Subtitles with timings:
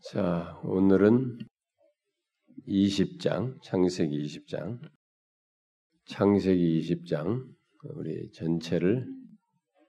[0.00, 1.38] 자, 오늘은
[2.68, 4.78] 20장, 창세기 20장,
[6.06, 7.44] 창세기 20장,
[7.96, 9.04] 우리 전체를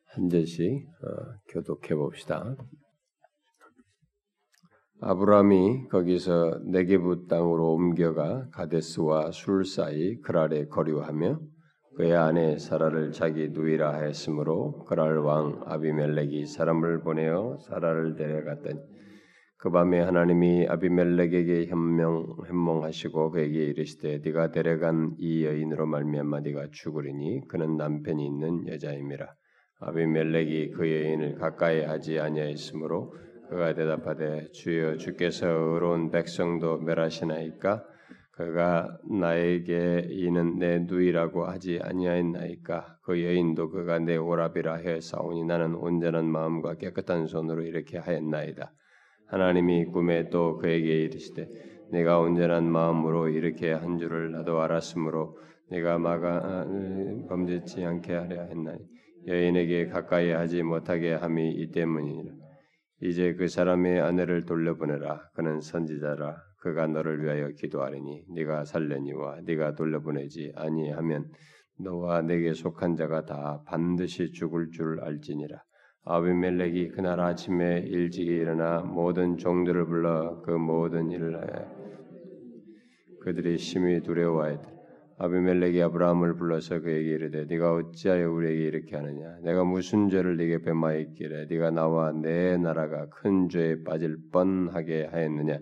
[0.08, 2.56] 한 절씩 어, 교독해 봅시다.
[5.02, 11.40] 아브라함이 거기서 네게부 땅으로 옮겨가 가데스와 술 사이 그랄에 거류하며
[11.98, 18.99] 그의 아내 사라를 자기 누이라 하였으므로 그랄 왕 아비멜렉이 사람을 보내어 사라를 데려갔더니
[19.62, 27.46] 그 밤에 하나님이 아비멜렉에게 현명 현몽하시고 그에게 이르시되 네가 데려간 이 여인으로 말미암아 네가 죽으리니
[27.50, 29.28] 그는 남편이 있는 여자임이라.
[29.82, 33.14] 아비멜렉이 그 여인을 가까이 하지 아니하였으므로
[33.50, 37.84] 그가 대답하되 주여 주께서 의로운 백성도 멸하시나이까?
[38.32, 43.00] 그가 나에게 이는 내 누이라고 하지 아니하였나이까?
[43.04, 48.72] 그 여인도 그가 내 오랍이라 하였사오니 나는 온전한 마음과 깨끗한 손으로 이렇게 하였나이다
[49.30, 51.48] 하나님이 꿈에 또 그에게 이르시되
[51.92, 55.38] 내가 온전한 마음으로 이렇게 한 줄을 나도 알았으므로
[55.70, 56.66] 내가 마가
[57.28, 58.80] 범죄치 않게 하려 했나니
[59.28, 62.34] 여인에게 가까이 하지 못하게 함이 이 때문이니라.
[63.02, 65.30] 이제 그 사람의 아내를 돌려보내라.
[65.36, 66.38] 그는 선지자라.
[66.62, 71.32] 그가 너를 위하여 기도하리니 네가 살려니와 네가 돌려보내지 아니하면
[71.80, 75.62] 너와 내게 속한 자가 다 반드시 죽을 줄 알지니라
[76.04, 81.66] 아비멜렉이 그날 아침에 일찍 일어나 모든 종들을 불러 그 모든 일을 해
[83.20, 84.74] 그들이 심히 두려워하였다.
[85.18, 89.38] 아비멜렉이 아브라함을 불러서 그에게 이르되 네가 어찌하여 우리에게 이렇게 하느냐?
[89.44, 95.60] 내가 무슨 죄를 네게 범하였기래 네가 나와 내 나라가 큰 죄에 빠질 뻔하게 하였느냐?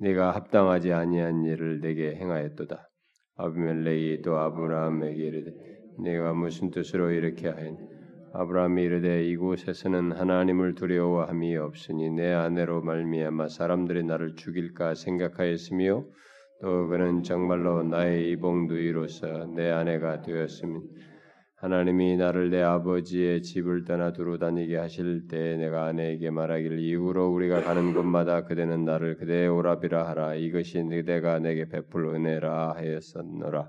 [0.00, 2.90] 네가 합당하지 아니한 일을 내게 행하였도다.
[3.36, 5.52] 아비멜렉이 또 아브라함에게 이르되
[5.96, 7.89] 네가 무슨 뜻으로 이렇게 하였냐
[8.32, 16.04] 아브라함이 이르되 이곳에서는 하나님을 두려워함이 없으니 내 아내로 말미암아 사람들이 나를 죽일까 생각하였으며
[16.60, 20.80] 또 그는 정말로 나의 이봉두이로서 내 아내가 되었으니
[21.56, 27.62] 하나님이 나를 내 아버지의 집을 떠나 두루 다니게 하실 때 내가 아내에게 말하기를 이후로 우리가
[27.62, 30.34] 가는 곳마다 그대는 나를 그대의 오랍이라 하라.
[30.36, 33.68] 이것이 그대가 내게 베풀 은혜라 하였었노라.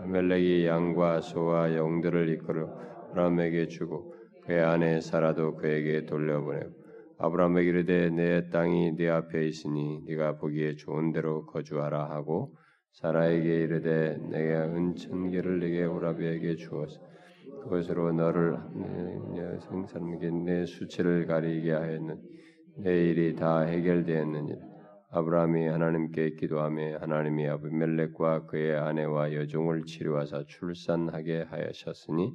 [0.00, 4.14] 아멜렉이 양과 소와 영들을 이끌어 아브라함에게 주고
[4.44, 6.72] 그의 아내 사라도 그에게 돌려보내고
[7.18, 12.56] 아브라함에게 이르되 내 땅이 네 앞에 있으니 네가 보기에 좋은 대로 거주하라 하고
[12.92, 17.00] 사라에게 이르되 내가 은천 개를 네게 오라비에게 주어서
[17.62, 18.58] 그것으로 너를
[19.68, 22.20] 생사람에게 내 수치를 가리게 하였는
[22.78, 24.58] 내 일이 다 해결되었느니라.
[25.10, 32.34] 아브라함이 하나님께 기도하며 하나님이 아비멜렉과 그의 아내와 여종을 치료하사 출산하게 하셨으니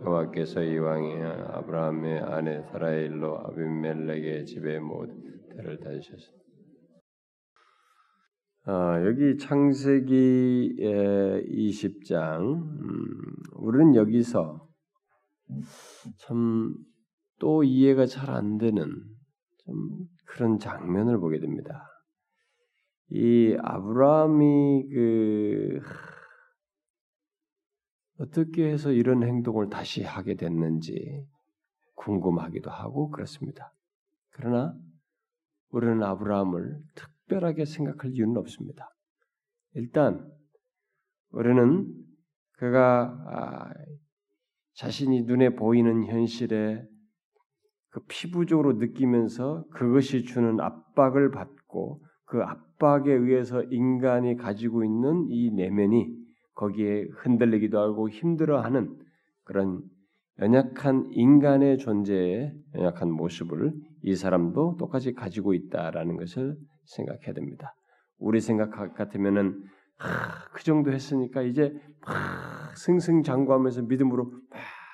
[0.00, 5.20] 여호와께서 이왕에 아브라함의 아내 사라의 일로 아비멜렉의 집에 모든
[5.50, 6.42] 때를 다지셨습니다.
[8.64, 13.06] 아, 여기 창세기 20장 음,
[13.56, 14.68] 우리는 여기서
[16.18, 16.92] 참
[17.42, 18.86] 또 이해가 잘 안 되는
[19.64, 19.74] 좀
[20.26, 21.84] 그런 장면을 보게 됩니다.
[23.10, 25.80] 이 아브라함이 그
[28.22, 31.26] 어떻게 해서 이런 행동을 다시 하게 됐는지
[31.96, 33.72] 궁금하기도 하고 그렇습니다.
[34.30, 34.76] 그러나
[35.70, 38.94] 우리는 아브라함을 특별하게 생각할 이유는 없습니다.
[39.74, 40.30] 일단
[41.30, 41.92] 우리는
[42.58, 43.74] 그가
[44.74, 46.86] 자신이 눈에 보이는 현실에
[47.88, 56.21] 그 피부적으로 느끼면서 그것이 주는 압박을 받고 그 압박에 의해서 인간이 가지고 있는 이 내면이
[56.54, 58.96] 거기에 흔들리기도 하고 힘들어하는
[59.44, 59.82] 그런
[60.40, 67.74] 연약한 인간의 존재의 연약한 모습을 이 사람도 똑같이 가지고 있다라는 것을 생각해야 됩니다.
[68.18, 69.62] 우리 생각 같으면은
[69.98, 71.72] 하, 그 정도 했으니까 이제
[72.04, 74.32] 막 승승장구하면서 믿음으로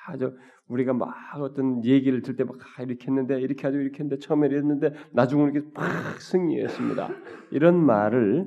[0.09, 0.37] 아주
[0.69, 4.93] 우리가 막 어떤 얘기를 들 때 막 이렇게 했는데 이렇게 하죠 이렇게 했는데 처음에 이랬는데
[5.13, 7.09] 나중에 이렇게 막 승리했습니다.
[7.53, 8.47] 이런 말을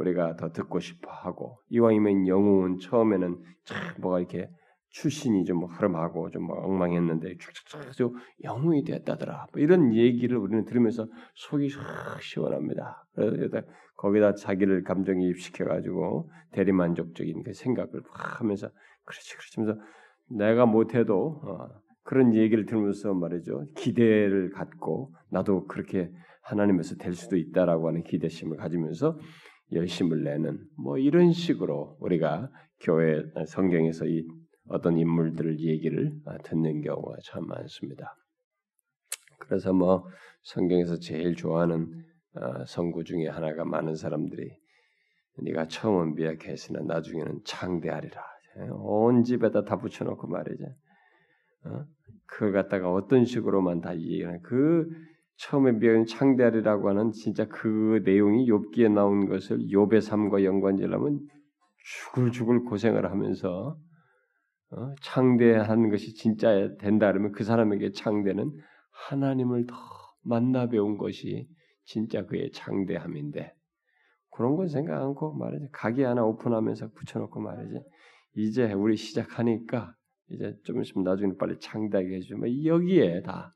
[0.00, 4.50] 우리가 더 듣고 싶어 하고 이왕이면 영웅은 처음에는 참 뭐가 이렇게
[4.90, 9.46] 출신이 좀 흐름하고 좀 엉망했는데 쭉쭉쭉 영웅이 됐다더라.
[9.52, 13.06] 뭐 이런 얘기를 우리는 들으면서 속이 확 시원합니다.
[13.14, 13.62] 그래서
[13.96, 18.68] 거기다 자기를 감정이입시켜 가지고 대리만족적인 그 생각을 하면서
[19.04, 19.80] 그렇지 그렇지 하면서
[20.30, 21.68] 내가 못해도 어,
[22.02, 26.10] 그런 얘기를 들으면서 말이죠 기대를 갖고 나도 그렇게
[26.42, 29.18] 하나님에서 될 수도 있다라고 하는 기대심을 가지면서
[29.72, 32.50] 열심을 내는 뭐 이런 식으로 우리가
[32.80, 34.26] 교회 성경에서 이
[34.68, 36.12] 어떤 인물들을 얘기를
[36.44, 38.16] 듣는 경우가 참 많습니다.
[39.38, 40.06] 그래서 뭐
[40.42, 44.48] 성경에서 제일 좋아하는 어, 성구 중에 하나가 많은 사람들이
[45.42, 48.22] 네가 처음은 미약했으나 나중에는 창대하리라.
[48.72, 50.64] 온 집에다 다 붙여놓고 말이죠.
[51.64, 51.84] 어?
[52.26, 54.88] 그걸 갖다가 어떤 식으로만 다 이해하는 그
[55.36, 61.20] 처음에 미약한 창대하리라고 하는 진짜 그 내용이 욥기에 나온 것을 욥의 삶과 연관지려면
[61.82, 63.78] 죽을 죽을 고생을 하면서
[64.72, 64.94] 어?
[65.00, 68.52] 창대한 것이 진짜 된다 그러면 그 사람에게 창대는
[69.08, 69.74] 하나님을 더
[70.22, 71.48] 만나 배운 것이
[71.84, 73.52] 진짜 그의 창대함인데
[74.30, 77.82] 그런 건 생각 않고 말이지 가게 하나 오픈하면서 붙여놓고 말이지
[78.36, 79.94] 이제 우리 시작하니까
[80.30, 83.54] 이제 좀 있으면 나중에 빨리 창대하게 해주면 여기에 다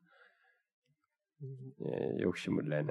[1.86, 2.86] 예, 욕심을 내는.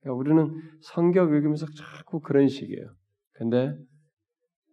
[0.00, 2.94] 그러니까 우리는 성경 읽으면서 자꾸 그런 식이에요.
[3.32, 3.76] 근데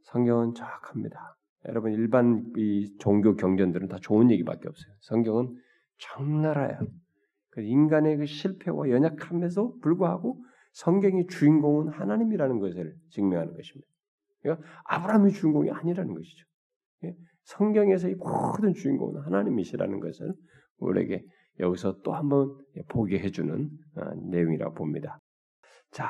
[0.04, 1.38] 성경은 정확합니다.
[1.68, 4.94] 여러분 일반 이 종교 경전들은 다 좋은 얘기밖에 없어요.
[5.02, 5.56] 성경은
[5.98, 6.80] 적나라해요.
[7.52, 10.44] 그 인간의 그 실패와 연약함에도 불구하고
[10.74, 13.88] 성경의 주인공은 하나님이라는 것을 증명하는 것입니다.
[14.42, 16.46] 그러니까 아브라함이 주인공이 아니라는 것이죠.
[17.04, 17.16] 예?
[17.44, 20.34] 성경에서의 모든 주인공은 하나님이시라는 것을
[20.78, 21.24] 우리에게
[21.60, 22.58] 여기서 또 한번
[22.88, 25.20] 보게 해주는 어, 내용이라고 봅니다.
[25.92, 26.10] 자,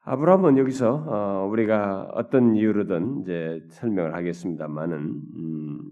[0.00, 5.90] 아브라함은 여기서 어, 우리가 어떤 이유로든 이제 설명을 하겠습니다만은 음,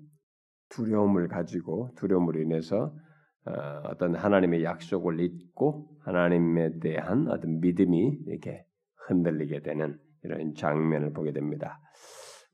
[0.70, 2.94] 두려움을 가지고 두려움으로 인해서
[3.44, 3.52] 어,
[3.84, 8.64] 어떤 하나님의 약속을 잊고 하나님에 대한 어떤 믿음이 이렇게
[9.06, 11.80] 흔들리게 되는 이런 장면을 보게 됩니다.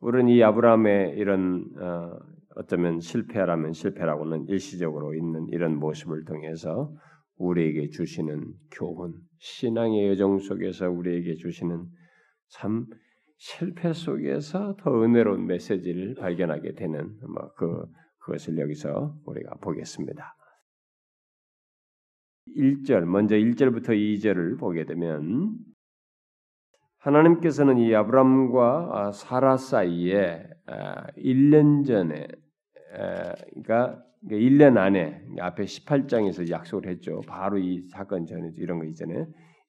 [0.00, 1.70] 우리는 이 아브라함의 이런
[2.54, 6.92] 어, 어쩌면 실패라면 실패라고는 일시적으로 있는 이런 모습을 통해서
[7.36, 11.86] 우리에게 주시는 교훈, 신앙의 여정 속에서 우리에게 주시는
[12.48, 12.86] 참
[13.38, 17.86] 실패 속에서 더 은혜로운 메시지를 발견하게 되는 뭐그
[18.18, 20.36] 그것을 여기서 우리가 보겠습니다.
[22.56, 25.56] 1절 먼저 1절부터 2절을 보게 되면
[26.98, 30.44] 하나님께서는 이 아브람과 아, 사라 사이에
[31.16, 32.28] 1년 아, 전에
[32.92, 37.20] 그러니까 1년 안에 앞에 18장에서 약속을 했죠.
[37.26, 39.26] 바로 이 사건 전에 이런 거 이전에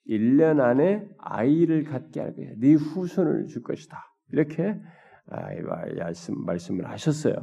[0.08, 2.50] 1년 안에 아이를 갖게 할 거야.
[2.58, 3.98] 네 후손을 줄 것이다.
[4.32, 4.76] 이렇게
[5.30, 5.48] 아,
[5.96, 7.36] 말씀 말씀을 하셨어요.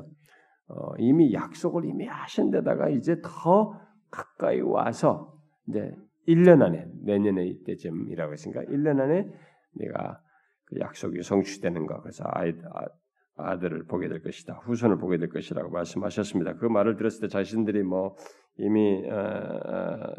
[0.68, 3.80] 어, 이미 약속을 이미 하신 데다가 이제 더
[4.10, 5.34] 가까이 와서
[5.68, 5.92] 이제
[6.28, 9.28] 1년 안에 내년에 이때쯤이라고 했으니까 1년 안에
[9.74, 10.20] 내가
[10.66, 12.52] 그 약속이 성취되는 거 그래서 아이,
[13.44, 16.54] 아, 들을 보게 될 것이다 후손을 보게 될 것이라고 말씀하셨습니다.
[16.54, 18.16] 그 말을 들었을 때 자신들이 뭐
[18.58, 20.14] 이미 어, 어,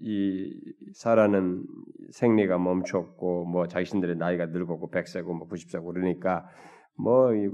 [0.00, 0.60] 이
[0.94, 1.64] 사라는
[2.10, 6.46] 생리가 멈췄고 뭐 자신들의 나이가 늙었고 백세고 뭐 90세고 그러니까
[6.96, 7.48] 뭐이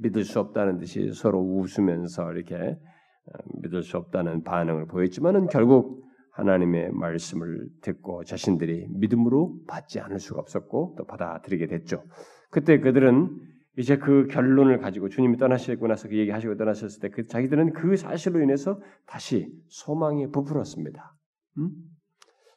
[0.00, 6.09] 믿을 수 없다는 듯이 서로 웃으면서 이렇게 어, 믿을 수 없다는 반응을 보였지만은 결국
[6.40, 12.04] 하나님의 말씀을 듣고 자신들이 믿음으로 받지 않을 수가 없었고 또 받아들이게 됐죠.
[12.50, 13.30] 그때 그들은
[13.78, 18.40] 이제 그 결론을 가지고 주님이 떠나시고 나서 그 얘기하시고 떠나셨을 때 그 자기들은 그 사실로
[18.42, 21.14] 인해서 다시 소망에 부풀었습니다.
[21.58, 21.70] 음?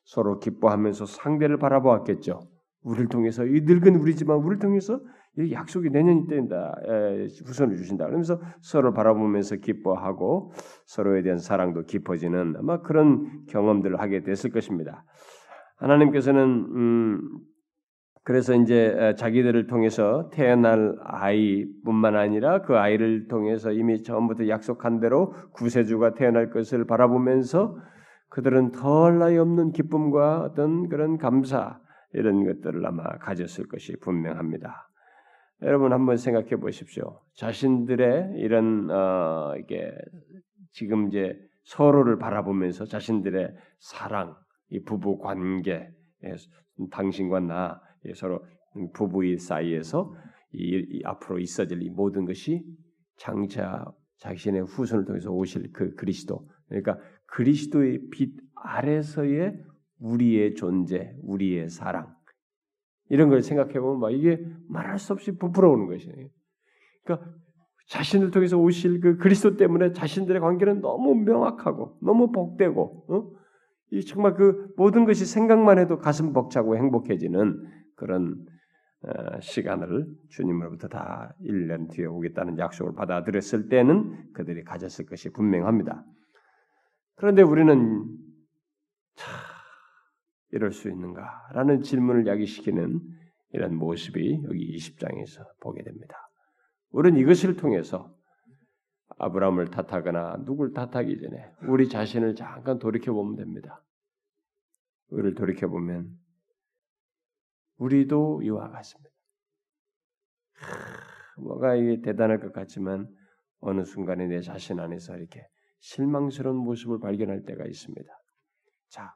[0.06, 2.41] 서로 기뻐하면서 상대를 바라보았겠죠.
[2.81, 5.00] 우리를 통해서 이 늙은 우리지만 우리를 통해서
[5.39, 6.75] 이 약속이 내년이 된다.
[7.45, 8.06] 후손을 주신다.
[8.06, 10.51] 그러면서 서로 바라보면서 기뻐하고
[10.85, 15.06] 서로에 대한 사랑도 깊어지는 아마 그런 경험들을 하게 됐을 것입니다.
[15.77, 16.41] 하나님께서는
[16.75, 17.22] 음
[18.25, 26.13] 그래서 이제 자기들을 통해서 태어날 아이뿐만 아니라 그 아이를 통해서 이미 처음부터 약속한 대로 구세주가
[26.13, 27.75] 태어날 것을 바라보면서
[28.29, 31.79] 그들은 덜 나위 없는 기쁨과 어떤 그런 감사
[32.13, 34.89] 이런 것들을 아마 가졌을 것이 분명합니다.
[35.65, 37.22] 여러분 한번 생각해 보십시오.
[37.36, 39.91] 자신들의 이런 어 이게
[40.72, 44.36] 지금 이제 서로를 바라보면서 자신들의 사랑,
[44.70, 45.89] 이 부부 관계,
[46.25, 46.36] 예,
[46.91, 47.82] 당신과 나
[48.15, 48.46] 서로
[48.93, 50.13] 부부의 사이에서
[50.51, 52.65] 이, 이 앞으로 있어질 이 모든 것이
[53.17, 53.86] 장차
[54.17, 59.63] 자신의 후손을 통해서 오실 그 그리스도, 그러니까 그리스도의 빛 아래서의
[60.00, 62.13] 우리의 존재, 우리의 사랑,
[63.13, 66.29] 이런 걸 생각해 보면 막 이게 말할 수 없이 부풀어오는 것이에요.
[67.03, 67.32] 그러니까
[67.88, 73.32] 자신을 통해서 오실 그 그리스도 때문에 자신들의 관계는 너무 명확하고 너무 복되고 어?
[73.91, 77.63] 이 정말 그 모든 것이 생각만 해도 가슴 벅차고 행복해지는
[77.96, 78.48] 그런
[79.03, 86.03] 어, 시간을 주님으로부터 다 1년 뒤에 오겠다는 약속을 받아들였을 때는 그들이 가졌을 것이 분명합니다.
[87.17, 88.08] 그런데 우리는
[89.13, 89.52] 참
[90.53, 93.01] 이럴 수 있는가라는 질문을 야기시키는
[93.53, 96.15] 이런 모습이 여기 20장에서 보게 됩니다.
[96.91, 98.15] 우리는 이것을 통해서
[99.17, 103.83] 아브라함을 탓하거나 누굴 탓하기 전에 우리 자신을 잠깐 돌이켜 보면 됩니다.
[105.10, 106.12] 우리를 돌이켜 보면
[107.77, 109.10] 우리도 이와 같습니다.
[111.38, 113.07] 뭐가 이게 대단할 것 같지만
[113.60, 115.48] 어느 순간에 내 자신 안에서 이렇게
[115.79, 118.07] 실망스러운 모습을 발견할 때가 있습니다.
[118.89, 119.15] 자,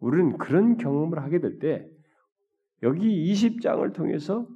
[0.00, 1.88] 우리는 그런 경험을 하게 될 때
[2.82, 4.46] 여기 20장을 통해서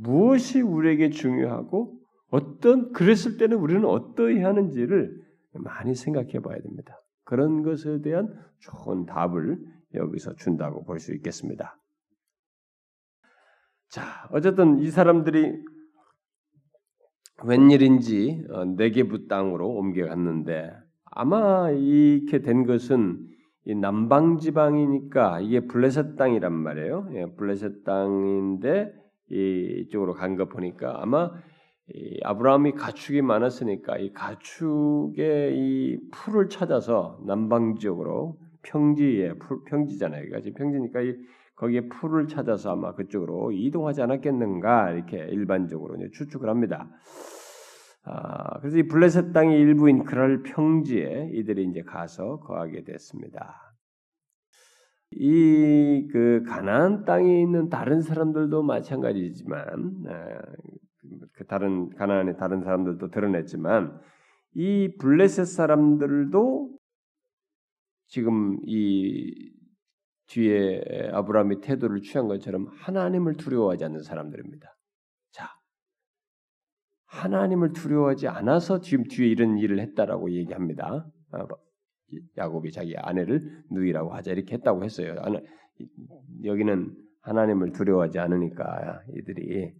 [0.00, 1.98] 무엇이 우리에게 중요하고
[2.28, 5.22] 어떤 그랬을 때는 우리는 어떠해야 하는지를
[5.52, 6.98] 많이 생각해 봐야 됩니다.
[7.24, 9.58] 그런 것에 대한 좋은 답을
[9.94, 11.78] 여기서 준다고 볼 수 있겠습니다.
[13.88, 15.62] 자, 어쨌든 이 사람들이
[17.44, 20.72] 웬일인지 어, 네게부 땅으로 옮겨갔는데
[21.04, 23.28] 아마 이렇게 된 것은
[23.64, 27.08] 이 남방 지방이니까 이게 블레셋 땅이란 말이에요.
[27.14, 28.92] 예, 블레셋 땅인데
[29.30, 31.30] 이쪽으로 간 거 보니까 아마
[32.24, 40.24] 아브라함이 가축이 많았으니까 이 가축의 이 풀을 찾아서 남방 지역으로 평지에 풀, 평지잖아요.
[40.28, 41.16] 그러니까 평지니까 이
[41.56, 46.88] 거기에 풀을 찾아서 아마 그쪽으로 이동하지 않았겠는가 이렇게 일반적으로 추측을 합니다.
[48.04, 53.74] 아, 그래서 이 블레셋 땅의 일부인 그랄 평지에 이들이 이제 가서 거하게 됐습니다.
[55.12, 60.42] 이 그 가나안 땅에 있는 다른 사람들도 마찬가지지만 아,
[61.32, 63.98] 그 다른 가나안의 다른 사람들도 드러냈지만
[64.54, 66.78] 이 블레셋 사람들도
[68.08, 69.52] 지금 이
[70.26, 74.74] 뒤에 아브라함이 태도를 취한 것처럼 하나님을 두려워하지 않는 사람들입니다.
[77.12, 81.06] 자, 하나님을 두려워하지 않아서 지금 뒤에 이런 일을 했다라고 얘기합니다.
[81.30, 81.58] 아, 뭐,
[82.36, 85.14] 야곱이 자기 아내를 누이라고 하자 이렇게 했다고 했어요.
[86.44, 89.72] 여기는 하나님을 두려워하지 않으니까 이들이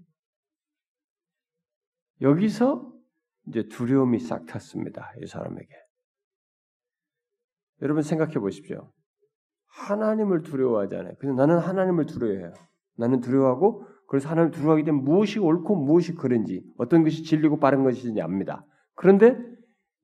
[2.20, 2.92] 여기서
[3.48, 5.12] 이제 두려움이 싹 탔습니다.
[5.20, 5.74] 이 사람에게.
[7.82, 8.92] 여러분 생각해 보십시오.
[9.66, 11.14] 하나님을 두려워하잖아요.
[11.18, 12.52] 그래서 나는 하나님을 두려워해요.
[12.96, 18.20] 나는 두려워하고 그래서 하나님을 두려워하기 때문에 무엇이 옳고 무엇이 그른지 어떤 것이 진리고 바른 것인지
[18.20, 18.62] 압니다.
[18.94, 19.38] 그런데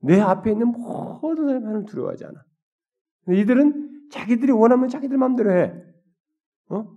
[0.01, 2.43] 내 앞에 있는 모든 사람이 하나님을 두려워하지 않아.
[3.29, 5.75] 이들은 자기들이 원하면 자기들 마음대로 해.
[6.71, 6.91] 어?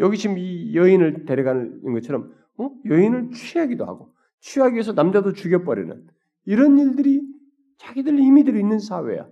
[0.00, 2.70] 여기 지금 이 여인을 데려가는 것처럼 어?
[2.84, 6.08] 여인을 취하기도 하고 취하기 위해서 남자도 죽여버리는
[6.44, 7.22] 이런 일들이
[7.78, 9.26] 자기들 이미들이 있는 사회야.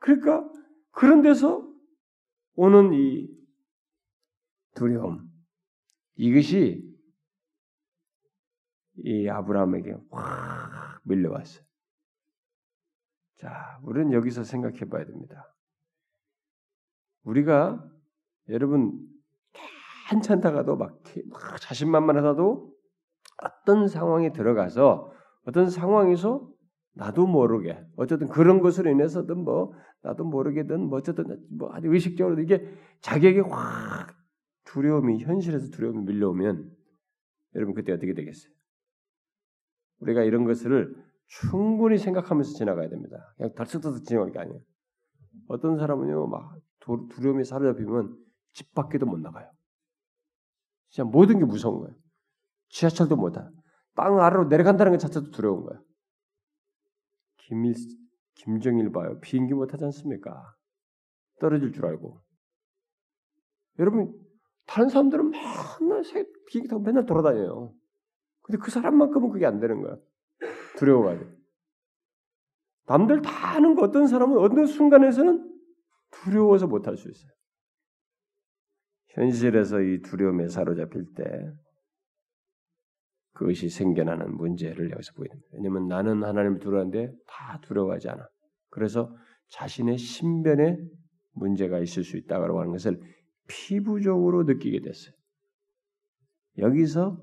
[0.00, 0.50] 그러니까
[0.90, 1.72] 그런 데서
[2.56, 3.28] 오는 이
[4.74, 5.27] 두려움
[6.18, 6.84] 이것이
[9.04, 11.64] 이 아브라함에게 확 밀려왔어요.
[13.36, 15.54] 자, 우리는 여기서 생각해 봐야 됩니다.
[17.22, 17.88] 우리가
[18.48, 19.00] 여러분
[20.08, 22.74] 한참다가도 막, 막 자신만만하다도
[23.44, 25.12] 어떤 상황에 들어가서
[25.44, 26.50] 어떤 상황에서
[26.94, 29.72] 나도 모르게 어쨌든 그런 것으로 인해서든 뭐
[30.02, 32.68] 나도 모르게든 뭐 어쨌든 뭐 아주 의식적으로 이게
[33.02, 34.17] 자기에게 확
[34.68, 36.70] 두려움이 현실에서 두려움이 밀려오면
[37.54, 38.52] 여러분 그때 어떻게 되겠어요?
[40.00, 40.94] 우리가 이런 것을
[41.26, 43.34] 충분히 생각하면서 지나가야 됩니다.
[43.36, 44.60] 그냥 덜썩덜썩 지나가는 게 아니에요.
[45.48, 46.60] 어떤 사람은요 막
[47.10, 48.16] 두려움이 사로잡히면
[48.52, 49.50] 집 밖에도 못 나가요.
[50.90, 51.96] 진짜 모든 게 무서운 거예요.
[52.68, 53.50] 지하철도 못 타.
[53.94, 55.82] 땅 아래로 내려간다는 것 자체도 두려운 거예요.
[57.38, 57.74] 김일
[58.34, 59.18] 김정일 봐요.
[59.20, 60.54] 비행기 못 하지 않습니까?
[61.40, 62.22] 떨어질 줄 알고.
[63.78, 64.27] 여러분,
[64.68, 66.02] 다른 사람들은 맨날
[66.46, 67.74] 비행기 타고 맨날 돌아다녀요.
[68.42, 69.96] 근데 그 사람만큼은 그게 안 되는 거야.
[70.76, 71.30] 두려워가지고.
[72.86, 75.58] 남들 다 하는 거 어떤 사람은 어느 순간에서는
[76.10, 77.30] 두려워서 못할 수 있어요.
[79.08, 81.24] 현실에서 이 두려움에 사로잡힐 때
[83.32, 85.50] 그것이 생겨나는 문제를 여기서 보이는 거예요.
[85.52, 88.26] 왜냐하면 나는 하나님을 두려워하는데 다 두려워하지 않아.
[88.70, 89.14] 그래서
[89.48, 90.78] 자신의 신변에
[91.32, 93.00] 문제가 있을 수 있다고 하는 것을
[93.48, 95.14] 피부적으로 느끼게 됐어요.
[96.58, 97.20] 여기서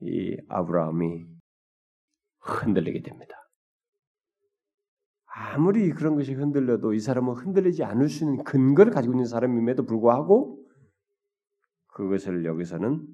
[0.00, 1.26] 이 아브라함이
[2.40, 3.36] 흔들리게 됩니다.
[5.26, 10.58] 아무리 그런 것이 흔들려도 이 사람은 흔들리지 않을 수 있는 근거를 가지고 있는 사람임에도 불구하고
[11.88, 13.06] 그것을 여기서는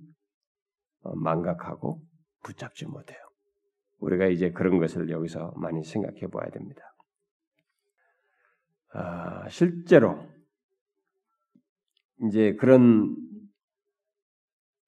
[1.03, 2.03] 어, 망각하고
[2.43, 3.19] 붙잡지 못해요.
[3.99, 6.83] 우리가 이제 그런 것을 여기서 많이 생각해 봐야 됩니다.
[8.93, 10.27] 아, 실제로
[12.25, 13.17] 이제 그런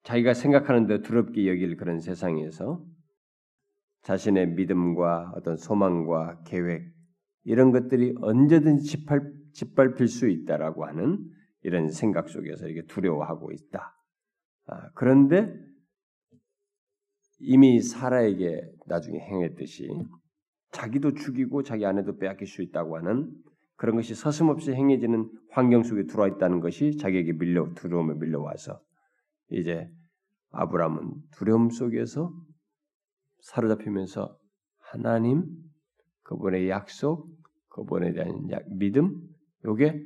[0.03, 2.83] 자기가 생각하는데 두렵게 여길 그런 세상에서
[4.01, 6.91] 자신의 믿음과 어떤 소망과 계획
[7.43, 11.19] 이런 것들이 언제든지 짓밟, 짓밟힐 수 있다라고 하는
[11.61, 13.95] 이런 생각 속에서 이게 두려워하고 있다.
[14.67, 15.53] 아, 그런데
[17.39, 19.89] 이미 사라에게 나중에 행했듯이
[20.71, 23.31] 자기도 죽이고 자기 아내도 빼앗길 수 있다고 하는
[23.79, 28.81] 그런 것이 서슴없이 행해지는 환경 속에 들어와 있다는 것이 자기에게 밀려 두려움에 밀려와서
[29.51, 29.89] 이제
[30.51, 32.29] 아브라함은 두려움 속에서
[33.39, 34.37] 사로잡히면서
[34.79, 35.45] 하나님
[36.23, 37.29] 그분의 약속
[37.69, 39.15] 그분에 대한 믿음
[39.63, 40.05] 요게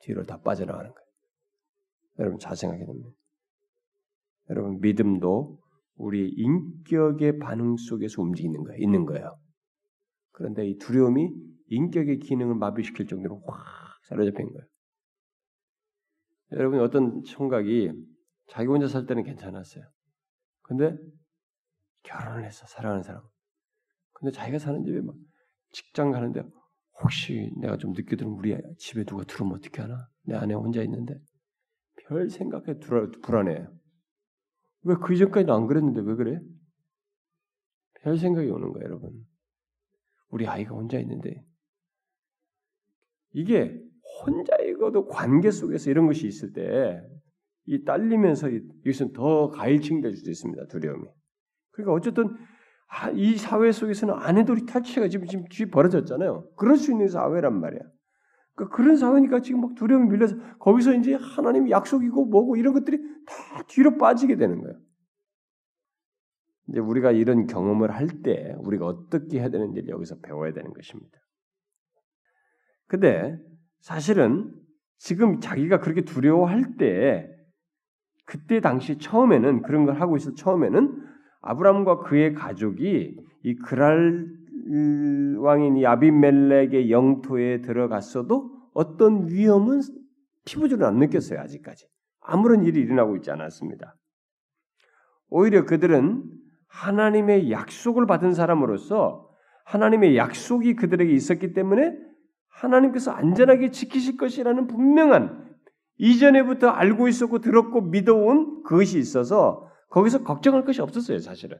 [0.00, 1.06] 뒤로 다 빠져나가는 거예요.
[2.18, 3.08] 여러분 잘 생각해 됩니다.
[4.50, 5.58] 여러분 믿음도
[5.94, 8.82] 우리 인격의 반응 속에서 움직이는 거예요.
[8.82, 9.41] 있는 거예요.
[10.32, 11.30] 그런데 이 두려움이
[11.68, 13.64] 인격의 기능을 마비시킬 정도로 확
[14.04, 14.66] 사로잡힌 거예요.
[16.52, 17.90] 여러분 어떤 총각이
[18.48, 19.84] 자기 혼자 살 때는 괜찮았어요.
[20.62, 20.96] 근데
[22.02, 23.22] 결혼을 해서 사랑하는 사람.
[24.12, 25.14] 근데 자기가 사는 집에 막
[25.70, 26.42] 직장 가는데
[27.02, 30.08] 혹시 내가 좀 늦게 들으면 우리 집에 누가 들어오면 어떻게 하나?
[30.24, 31.18] 내 아내 혼자 있는데
[32.06, 32.78] 별 생각에
[33.22, 33.72] 불안해요.
[34.84, 36.40] 왜 그 이전까지는 안 그랬는데 왜 그래?
[38.02, 39.24] 별 생각이 오는 거예요, 여러분.
[40.32, 41.44] 우리 아이가 혼자 있는데
[43.30, 43.80] 이게
[44.26, 47.12] 혼자이고도 관계 속에서 이런 것이 있을 때
[47.66, 48.48] 이 딸리면서
[48.84, 50.66] 이것은 더 가일층될 수도 있습니다.
[50.66, 51.06] 두려움이.
[51.70, 52.36] 그러니까 어쨌든
[52.88, 56.50] 아, 이 사회 속에서는 아내들이 탈취가 지금 지금 벌어졌잖아요.
[56.56, 57.80] 그럴 수 있는 사회란 말이야.
[58.54, 63.62] 그러니까 그런 사회니까 지금 막 두려움이 밀려서 거기서 이제 하나님 약속이고 뭐고 이런 것들이 다
[63.68, 64.76] 뒤로 빠지게 되는 거예요.
[66.68, 71.18] 이제 우리가 이런 경험을 할 때 우리가 어떻게 해야 되는지를 여기서 배워야 되는 것입니다.
[72.86, 73.38] 근데
[73.80, 74.54] 사실은
[74.98, 77.28] 지금 자기가 그렇게 두려워할 때
[78.24, 81.04] 그때 당시 처음에는 그런 걸 하고 있을 처음에는
[81.40, 84.28] 아브라함과 그의 가족이 이 그랄
[85.38, 89.80] 왕인 이 아비멜렉의 영토에 들어갔어도 어떤 위험은
[90.44, 91.88] 피부적으로 안 느꼈어요 아직까지
[92.20, 93.96] 아무런 일이 일어나고 있지 않았습니다.
[95.28, 96.22] 오히려 그들은
[96.72, 99.28] 하나님의 약속을 받은 사람으로서
[99.64, 101.92] 하나님의 약속이 그들에게 있었기 때문에
[102.48, 105.52] 하나님께서 안전하게 지키실 것이라는 분명한
[105.98, 111.58] 이전에부터 알고 있었고 들었고 믿어온 그것이 있어서 거기서 걱정할 것이 없었어요, 사실은.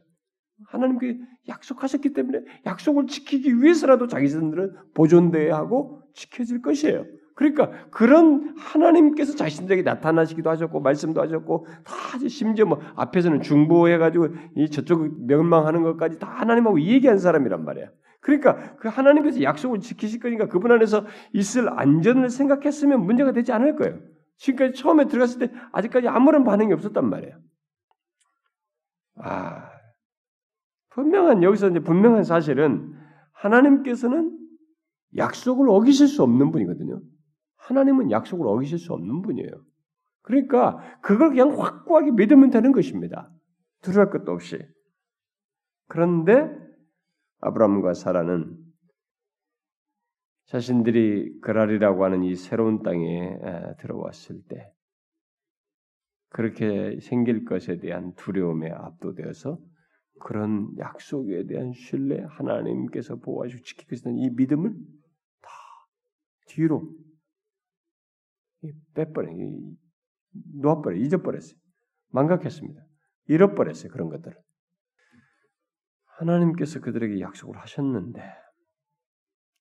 [0.67, 7.05] 하나님께 약속하셨기 때문에 약속을 지키기 위해서라도 자기 자신들은 보존돼야 하고 지켜질 것이에요.
[7.35, 11.93] 그러니까 그런 하나님께서 자신들에게 나타나시기도 하셨고 말씀도 하셨고 다
[12.27, 17.89] 심지어 뭐 앞에서는 중보해가지고 이 저쪽 멸망하는 것까지 다 하나님하고 얘기한 사람이란 말이야.
[18.19, 23.99] 그러니까 그 하나님께서 약속을 지키실 거니까 그분 안에서 있을 안전을 생각했으면 문제가 되지 않을 거예요.
[24.37, 27.37] 지금까지 처음에 들어갔을 때 아직까지 아무런 반응이 없었단 말이에요.
[29.15, 29.69] 아,
[30.91, 32.93] 분명한 여기서 이제 분명한 사실은
[33.33, 34.37] 하나님께서는
[35.17, 37.01] 약속을 어기실 수 없는 분이거든요.
[37.63, 39.49] 하나님은 약속을 어기실 수 없는 분이에요.
[40.21, 43.31] 그러니까 그걸 그냥 확고하게 믿으면 되는 것입니다.
[43.81, 44.57] 두려할 것도 없이.
[45.87, 46.49] 그런데
[47.39, 48.57] 아브라함과 사라는
[50.45, 53.37] 자신들이 그랄이라고 하는 이 새로운 땅에
[53.79, 54.71] 들어왔을 때
[56.29, 59.59] 그렇게 생길 것에 대한 두려움에 압도되어서
[60.19, 64.73] 그런 약속에 대한 신뢰, 하나님께서 보호하시고 지키겠다는 이 믿음을
[65.41, 65.49] 다
[66.47, 66.89] 뒤로
[68.93, 69.31] 빼버려,
[70.61, 71.57] 놓아버려, 잊어버렸어요.
[72.09, 72.81] 망각했습니다.
[73.27, 73.91] 잃어버렸어요.
[73.91, 74.37] 그런 것들을.
[76.17, 78.21] 하나님께서 그들에게 약속을 하셨는데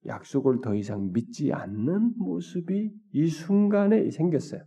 [0.06, 4.62] 약속을 더 이상 믿지 않는 모습이 이 순간에 생겼어요.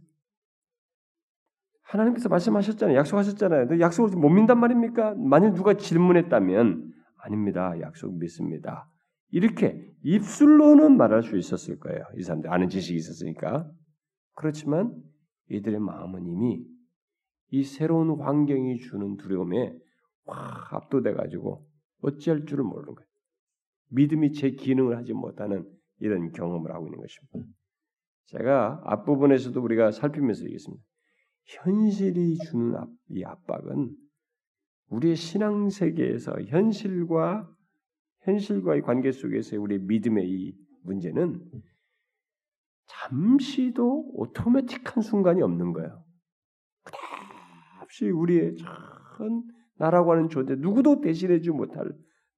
[1.83, 2.97] 하나님께서 말씀하셨잖아요.
[2.97, 3.79] 약속하셨잖아요.
[3.79, 5.13] 약속을 못 믿단 말입니까?
[5.15, 7.79] 만일 누가 질문했다면 아닙니다.
[7.81, 8.89] 약속 믿습니다.
[9.29, 12.03] 이렇게 입술로는 말할 수 있었을 거예요.
[12.17, 13.69] 이 사람들 아는 지식이 있었으니까.
[14.35, 14.93] 그렇지만
[15.49, 16.65] 이들의 마음은 이미
[17.51, 19.77] 이 새로운 환경이 주는 두려움에
[20.25, 21.67] 확 압도돼 가지고
[22.01, 23.07] 어찌할 줄을 모르는 거예요.
[23.89, 25.69] 믿음이 제 기능을 하지 못하는
[25.99, 27.51] 이런 경험을 하고 있는 것입니다.
[28.25, 30.83] 제가 앞부분에서도 우리가 살피면서 얘기했습니다.
[31.43, 32.75] 현실이 주는
[33.09, 33.95] 이 압박은
[34.89, 37.49] 우리의 신앙 세계에서 현실과
[38.21, 41.39] 현실과의 관계 속에서 우리의 믿음의 이 문제는
[42.87, 46.03] 잠시도 오토매틱한 순간이 없는 거예요.
[46.83, 49.43] 끝없이 우리의 전
[49.77, 51.91] 나라고 하는 존재 누구도 대신해주지 못할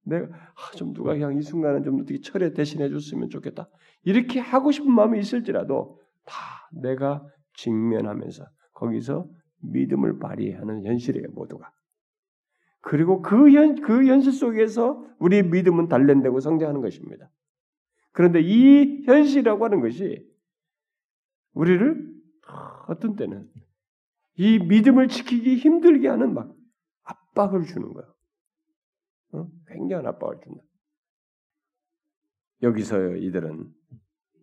[0.04, 3.68] 내가 아, 좀 누가 그냥 이 순간은 좀 어떻게 철에 대신해 줬으면 좋겠다
[4.04, 6.34] 이렇게 하고 싶은 마음이 있을지라도 다
[6.72, 9.28] 내가 직면하면서 거기서
[9.60, 11.70] 믿음을 발휘하는 현실이에요 모두가
[12.80, 17.28] 그리고 그, 현, 그 현실 속에서 우리의 믿음은 단련되고 성장하는 것입니다.
[18.12, 20.24] 그런데 이 현실이라고 하는 것이
[21.52, 22.08] 우리를
[22.88, 23.50] 어떤 때는
[24.34, 26.54] 이 믿음을 지키기 힘들게 하는 막
[27.02, 28.14] 압박을 주는 거예요.
[29.32, 29.50] 어?
[29.68, 30.62] 굉장한 압박을 준다.
[32.62, 33.72] 여기서 이들은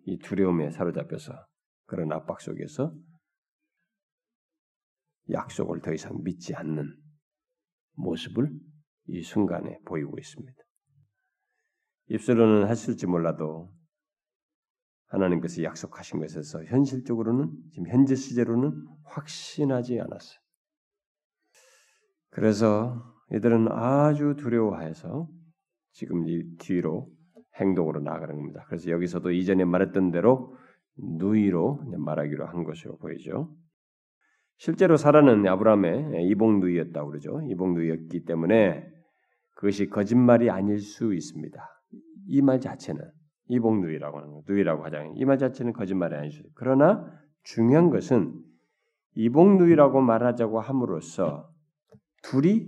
[0.05, 1.33] 이 두려움에 사로잡혀서
[1.85, 2.93] 그런 압박 속에서
[5.31, 6.95] 약속을 더 이상 믿지 않는
[7.93, 8.51] 모습을
[9.07, 10.65] 이 순간에 보이고 있습니다.
[12.07, 13.73] 입술로는 하실지 몰라도
[15.07, 20.39] 하나님께서 약속하신 것에서 현실적으로는 지금 현재 시제로는 확신하지 않았어요.
[22.31, 25.27] 그래서 이들은 아주 두려워해서
[25.91, 27.09] 지금 이 뒤로
[27.59, 28.65] 행동으로 나아가는 겁니다.
[28.67, 30.57] 그래서 여기서도 이전에 말했던 대로
[30.97, 33.55] 누이로 말하기로 한 것으로 보이죠.
[34.57, 37.41] 실제로 사라는 아브라함의 이복 누이였다고 그러죠.
[37.49, 38.85] 이복 누이였기 때문에
[39.55, 41.57] 그것이 거짓말이 아닐 수 있습니다.
[42.27, 43.01] 이 말 자체는
[43.47, 45.13] 이복 누이라고 하는 거, 누이라고 하잖아요.
[45.15, 46.27] 이말 자체는 거짓말이.
[46.27, 46.43] 있어요.
[46.55, 47.11] 그러나
[47.43, 48.33] 중요한 것은
[49.15, 51.49] 이복 누이라고 말하자고 함으로써
[52.23, 52.67] 둘이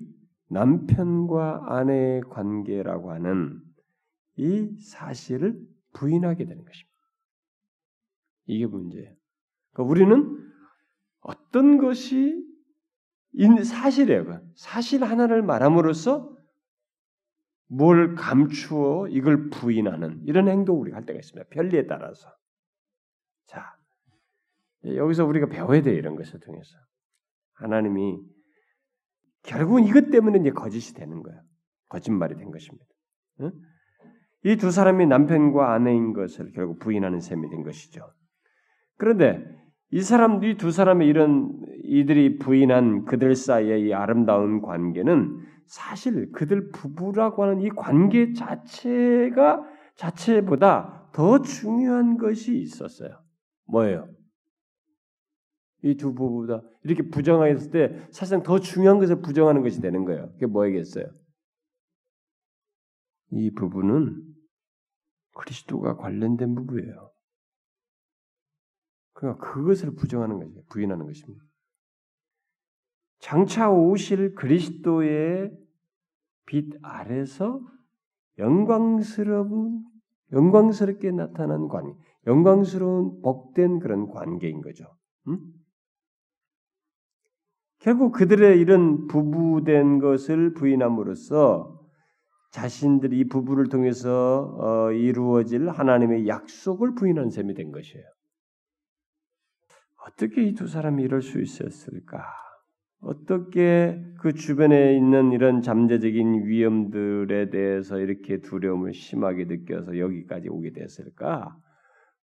[0.50, 3.60] 남편과 아내의 관계라고 하는
[4.38, 5.60] 이 사실을
[5.94, 6.98] 부인하게 되는 것입니다.
[8.46, 9.14] 이게 문제예요.
[9.74, 10.52] 그러니까 우리는
[11.22, 12.46] 어떤 것이
[13.64, 14.42] 사실이에요.
[14.56, 16.37] 사실 하나를 말함으로써
[17.68, 21.50] 뭘 감추어 이걸 부인하는 이런 행동 우리가 할 때가 있습니다.
[21.50, 22.30] 편리에 따라서.
[23.46, 23.76] 자,
[24.86, 26.78] 여기서 우리가 배워야 돼 이런 것을 통해서
[27.54, 28.20] 하나님이
[29.44, 31.42] 결국은 이것 때문에 이제 거짓이 되는 거예요.
[31.90, 32.86] 거짓말이 된 것입니다.
[33.42, 33.52] 응?
[34.44, 38.02] 이두 사람이 남편과 아내인 것을 결국 부인하는 셈이 된 것이죠.
[38.98, 39.44] 그런데
[39.92, 41.52] 이 사람들이 두 사람의 이런
[41.84, 49.64] 이들이 부인한 그들 사이의 이 아름다운 관계는 사실 그들 부부라고 하는 이 관계 자체가
[49.96, 53.22] 자체보다 더 중요한 것이 있었어요.
[53.66, 54.10] 뭐예요?
[55.84, 60.32] 이 두 부부다 이렇게 부정했을 때 사실상 더 중요한 것을 부정하는 것이 되는 거예요.
[60.34, 61.06] 그게 뭐겠어요?
[63.32, 64.24] 이 부부는
[65.36, 67.12] 그리스도가 관련된 부부예요.
[69.14, 70.64] 그러니까 그것을 부정하는 것이에요.
[70.70, 71.44] 부인하는 것입니다.
[73.20, 75.52] 장차 오실 그리스도의
[76.46, 77.62] 빛 아래서
[78.38, 79.84] 영광스러운
[80.32, 84.86] 영광스럽게 나타난 관계, 영광스러운 복된 그런 관계인 거죠.
[85.28, 85.40] 음?
[87.80, 91.78] 결국 그들의 이런 부부된 것을 부인함으로써
[92.52, 98.06] 자신들이 이 부부를 통해서 어, 이루어질 하나님의 약속을 부인한 셈이 된 것이에요.
[100.08, 102.47] 어떻게 이 두 사람이 이럴 수 있었을까?
[103.08, 111.58] 어떻게 그 주변에 있는 이런 잠재적인 위험들에 대해서 이렇게 두려움을 심하게 느껴서 여기까지 오게 됐을까?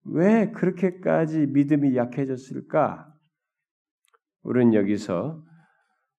[0.04, 3.12] 왜 그렇게까지 믿음이 약해졌을까?
[4.42, 5.44] 우리는 여기서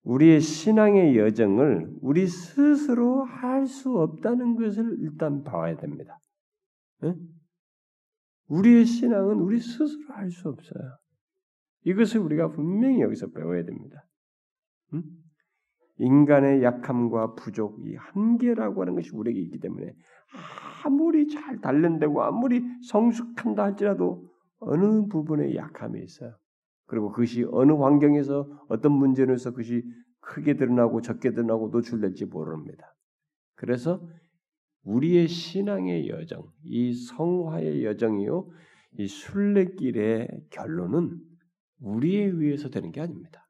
[0.03, 6.19] 우리의 신앙의 여정을 우리 스스로 할 수 없다는 것을 일단 봐야 됩니다.
[7.01, 7.15] 네?
[8.47, 10.97] 우리의 신앙은 우리 스스로 할 수 없어요.
[11.83, 14.03] 이것을 우리가 분명히 여기서 배워야 됩니다.
[14.93, 15.03] 음?
[15.97, 19.93] 인간의 약함과 부족, 이 한계라고 하는 것이 우리에게 있기 때문에
[20.83, 24.27] 아무리 잘 단련되고 아무리 성숙한다 할지라도
[24.59, 26.35] 어느 부분에 약함이 있어요.
[26.85, 29.83] 그리고 그것이 어느 환경에서 어떤 문제로서 그것이
[30.21, 32.95] 크게 드러나고 적게 드러나고 노출될지 모릅니다.
[33.55, 34.01] 그래서
[34.83, 38.49] 우리의 신앙의 여정, 이 성화의 여정이요,
[38.97, 41.19] 이 순례길의 결론은
[41.79, 43.47] 우리에 의해서 되는 게 아닙니다.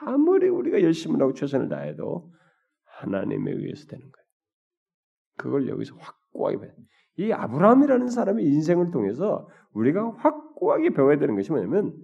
[0.00, 2.30] 아무리 우리가 열심히 하고 최선을 다해도
[2.84, 4.26] 하나님에 의해서 되는 거예요.
[5.36, 6.70] 그걸 여기서 확고하게 봐요.
[7.16, 11.94] 이 아브라함이라는 사람의 인생을 통해서 우리가 확고하게 배워야 되는 것이 뭐냐면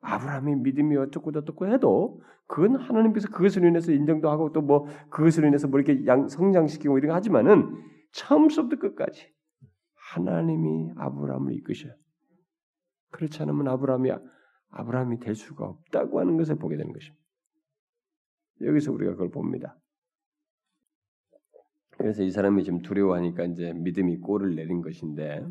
[0.00, 5.68] 아브라함의 믿음이 어떻고 어떻고 해도 그건 하나님께서 그것을 인해서 인정도 하고 또 뭐 그것을 인해서
[5.68, 7.70] 뭐 이렇게 양, 성장시키고 이런 거 하지만은
[8.12, 9.32] 처음부터 끝까지
[10.12, 11.94] 하나님이 아브라함을 이끄셔요.
[13.10, 14.10] 그렇지 않으면 아브라함이
[14.70, 17.21] 아브라함이 될 수가 없다고 하는 것을 보게 되는 것입니다.
[18.62, 19.78] 여기서 우리가 그걸 봅니다.
[21.90, 25.46] 그래서 이 사람이 좀 두려워하니까 이제 믿음이 꼴을 내린 것인데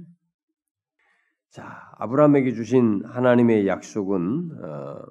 [1.49, 5.05] 자, 아브라함에게 주신 하나님의 약속은 어,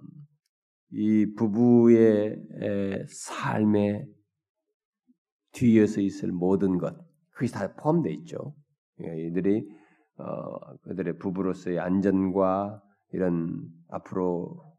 [0.90, 2.38] 이 부부의
[3.08, 4.06] 삶에
[5.52, 6.96] 뒤에서 있을 모든 것,
[7.30, 8.54] 그것이 다 포함되어 있죠.
[9.02, 9.68] 예, 이들이
[10.16, 12.82] 어, 그들의 부부로서의 안전과
[13.12, 14.69] 이런 앞으로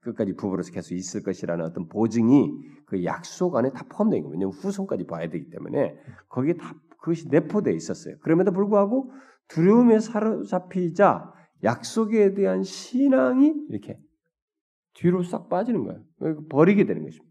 [0.00, 2.50] 끝까지 부부로서 계속 있을 것이라는 어떤 보증이
[2.86, 4.28] 그 약속 안에 다 있는 거예요.
[4.28, 5.96] 왜냐하면 후손까지 봐야 되기 때문에
[6.28, 8.16] 거기에 다 그것이 내포되어 있었어요.
[8.20, 9.12] 그럼에도 불구하고
[9.48, 11.32] 두려움에 사로잡히자
[11.64, 13.98] 약속에 대한 신앙이 이렇게
[14.94, 16.46] 뒤로 싹 빠지는 거예요.
[16.48, 17.28] 버리게 되는 것입니다.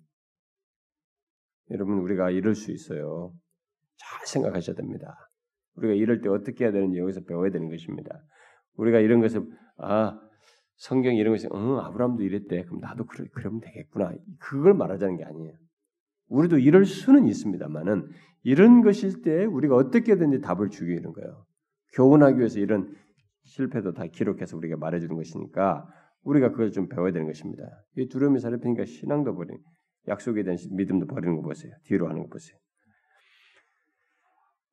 [1.71, 3.33] 여러분 우리가 이럴 수 있어요.
[3.97, 5.15] 잘 생각하셔야 됩니다.
[5.75, 8.23] 우리가 이럴 때 어떻게 해야 되는지 여기서 배워야 되는 것입니다.
[8.75, 9.45] 우리가 이런 것을
[9.77, 10.19] 아
[10.77, 15.53] 성경 이런 것이 응 아브라함도 이랬대 그럼 나도 그러, 그러면 되겠구나 그걸 말하자는 게 아니에요.
[16.29, 18.09] 우리도 이럴 수는 있습니다만은
[18.43, 21.45] 이런 것일 때 우리가 어떻게든지 답을 주기 위한 거예요.
[21.93, 22.93] 교훈하기 위해서 이런
[23.43, 25.87] 실패도 다 기록해서 우리가 말해주는 것이니까
[26.23, 27.63] 우리가 그걸 좀 배워야 되는 것입니다.
[27.95, 29.59] 이 두려움이 살펴니까 신앙도 버리는
[30.07, 31.73] 약속에 대한 믿음도 버리는 거 보세요.
[31.83, 32.57] 뒤로 하는 거 보세요.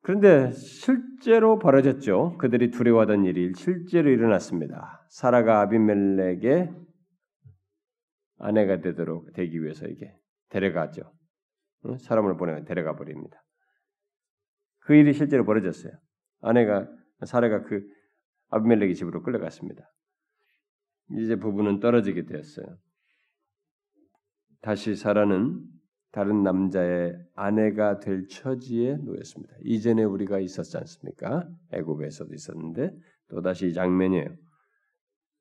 [0.05, 2.37] 그런데 실제로 벌어졌죠.
[2.37, 5.03] 그들이 두려워하던 일이 실제로 일어났습니다.
[5.09, 6.71] 사라가 아비멜렉의
[8.37, 10.15] 아내가 되도록 되기 위해서 이게
[10.49, 11.11] 데려가죠.
[12.01, 13.43] 사람을 보내 데려가 버립니다.
[14.81, 15.93] 그 일이 실제로 벌어졌어요.
[16.41, 16.87] 아내가
[17.25, 17.81] 사라가 그
[18.49, 19.91] 아비멜렉의 집으로 끌려갔습니다.
[21.17, 22.77] 이제 부부는 떨어지게 되었어요.
[24.61, 25.63] 다시 사라는
[26.15, 29.53] 다른 남자의 아내가 될 처지에 놓였습니다.
[29.65, 31.45] 이전에 우리가 있었지 않습니까?
[31.73, 32.95] 애굽에서도 있었는데
[33.27, 34.29] 또 다시 이 장면이에요.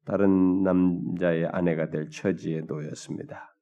[0.04, 3.56] 다른 남자의 아내가 될 처지에 놓였습니다.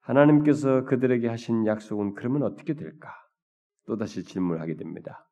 [0.00, 3.12] 하나님께서 그들에게 하신 약속은 그러면 어떻게 될까?
[3.84, 5.30] 또 다시 질문하게 됩니다.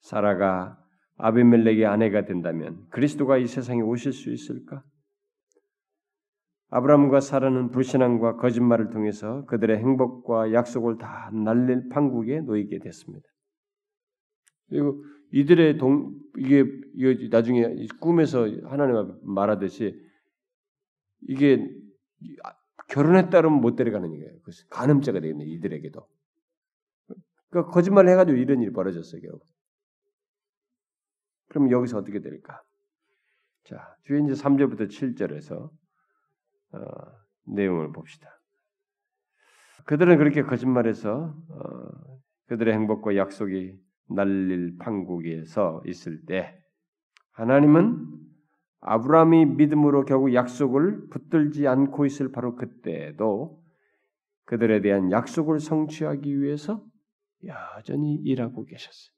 [0.00, 0.82] 사라가
[1.18, 4.82] 아비멜렉의 아내가 된다면 그리스도가 이 세상에 오실 수 있을까?
[6.70, 13.26] 아브라함과 사라는 불신앙과 거짓말을 통해서 그들의 행복과 약속을 다 날릴 판국에 놓이게 됐습니다.
[14.68, 15.02] 그리고
[15.32, 16.64] 이들의 동 이게,
[17.30, 19.98] 나중에 꿈에서 하나님 말하듯이
[21.22, 21.66] 이게
[22.88, 24.38] 결혼에 따르면 못 데려가는 거예요.
[24.70, 26.06] 간음죄가 되겠네 이들에게도.
[27.50, 29.46] 그러니까 거짓말을 해가지고 이런 일이 벌어졌어요 결국.
[31.48, 32.62] 그럼 여기서 어떻게 될까?
[33.64, 35.70] 자 뒤에 이제 3절부터 7절에서
[36.72, 36.78] 어,
[37.46, 38.28] 내용을 봅시다.
[39.84, 43.78] 그들은 그렇게 거짓말해서 어, 그들의 행복과 약속이
[44.10, 46.58] 날릴 판국에서 있을 때
[47.32, 48.06] 하나님은
[48.80, 53.62] 아브라함이 믿음으로 결국 약속을 붙들지 않고 있을 바로 그때에도
[54.44, 56.84] 그들에 대한 약속을 성취하기 위해서
[57.44, 59.12] 여전히 일하고 계셨어요.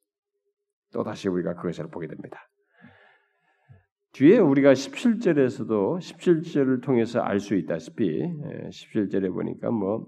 [0.92, 2.49] 또 다시 우리가 그것을 보게 됩니다.
[4.12, 10.06] 뒤에 우리가 17절에서도 17절을 통해서 알 수 있다시피 17절에 예, 보니까 뭐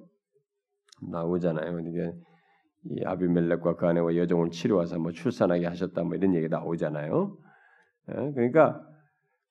[1.01, 1.81] 나오잖아요.
[1.81, 2.13] 이게
[2.85, 7.37] 이 아비멜렉과 그 아내와 여종을 치료해서 뭐 출산하게 하셨다 뭐 이런 얘기 나오잖아요.
[8.11, 8.83] 예, 그러니까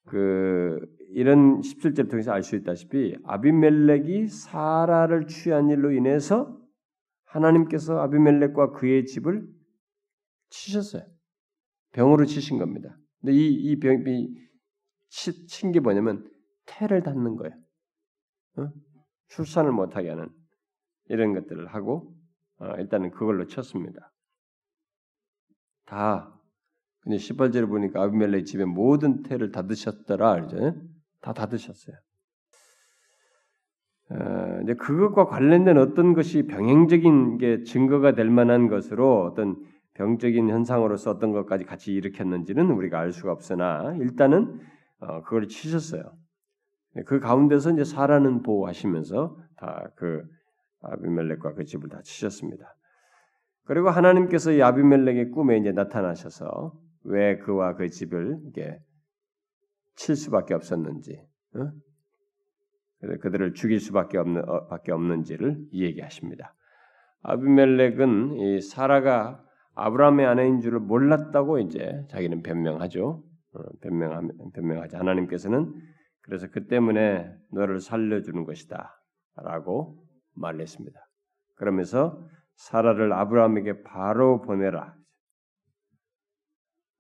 [0.06, 0.80] 그
[1.14, 6.58] 이런 17절 통해서 알 수 있다시피 아비멜렉이 사라를 취한 일로 인해서
[7.26, 9.48] 하나님께서 아비멜렉과 그의 집을
[10.50, 11.04] 치셨어요.
[11.94, 12.98] 병으로 치신 겁니다.
[13.22, 14.36] 근데 이, 이 병이
[15.48, 16.30] 친게 뭐냐면
[16.66, 17.54] 태를 닫는 거예요.
[18.58, 18.70] 어?
[19.28, 20.30] 출산을 못하게 하는
[21.06, 22.14] 이런 것들을 하고
[22.58, 24.12] 어, 일단은 그걸로 쳤습니다.
[25.86, 26.38] 다
[27.02, 30.74] 근데 18절에 보니까 아비멜렉 집에 모든 태를 닫으셨더라 이제
[31.20, 31.96] 다 닫으셨어요.
[34.12, 39.56] 어, 이제 그것과 관련된 어떤 것이 병행적인 게 증거가 될 만한 것으로 어떤
[40.02, 44.60] 병적인 현상으로서 어떤 것까지 같이 일으켰는지는 우리가 알 수가 없으나 일단은
[45.00, 46.02] 어, 그걸 치셨어요.
[47.06, 50.24] 그 가운데서 이제 사라는 보호하시면서 다 그
[50.82, 52.76] 아비멜렉과 그 집을 다 치셨습니다.
[53.66, 58.80] 그리고 하나님께서 이 아비멜렉의 꿈에 이제 나타나셔서 왜 그와 그 집을 이게
[59.96, 61.22] 칠 수밖에 없었는지,
[61.56, 61.72] 어?
[63.22, 66.56] 그들을 죽일 수밖에 없는 어, 밖에 없는지를 얘기하십니다.
[67.22, 69.44] 아비멜렉은 이 사라가
[69.76, 73.24] 아브라함의 아내인 줄을 몰랐다고 이제 자기는 변명하죠.
[73.54, 74.22] 어, 변명하
[74.54, 75.74] 변명하지 하나님께서는
[76.22, 80.06] 그래서 그 때문에 너를 살려주는 것이다라고
[80.36, 81.00] 말했습니다.
[81.56, 84.96] 그러면서 사라를 아브라함에게 바로 보내라.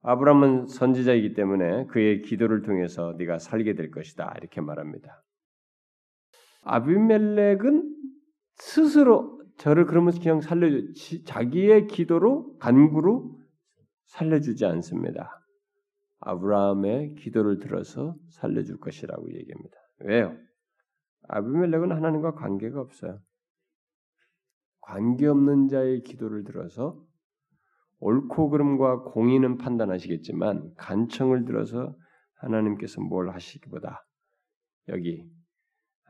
[0.03, 5.23] 아브라함은 선지자이기 때문에 그의 기도를 통해서 네가 살게 될 것이다 이렇게 말합니다.
[6.63, 7.95] 아비멜렉은
[8.55, 13.39] 스스로 저를 그러면서 그냥 살려주 자기의 기도로 간구로
[14.05, 15.45] 살려주지 않습니다.
[16.19, 19.77] 아브라함의 기도를 들어서 살려줄 것이라고 얘기합니다.
[19.99, 20.35] 왜요?
[21.27, 23.21] 아비멜렉은 하나님과 관계가 없어요.
[24.79, 26.99] 관계 없는 자의 기도를 들어서
[27.99, 31.95] 옳고 그름과 공의는 판단하시겠지만 간청을 들어서
[32.33, 34.03] 하나님께서 뭘 하시기보다
[34.87, 35.29] 여기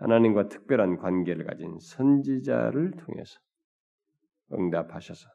[0.01, 3.39] 하나님과 특별한 관계를 가진 선지자를 통해서
[4.51, 5.29] 응답하셔서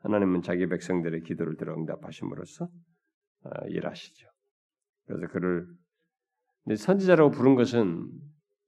[0.00, 4.26] 하나님은 자기 백성들의 기도를 들어 응답하심으로써 어, 일하시죠.
[5.06, 5.66] 그래서 그를
[6.74, 8.08] 선지자라고 부른 것은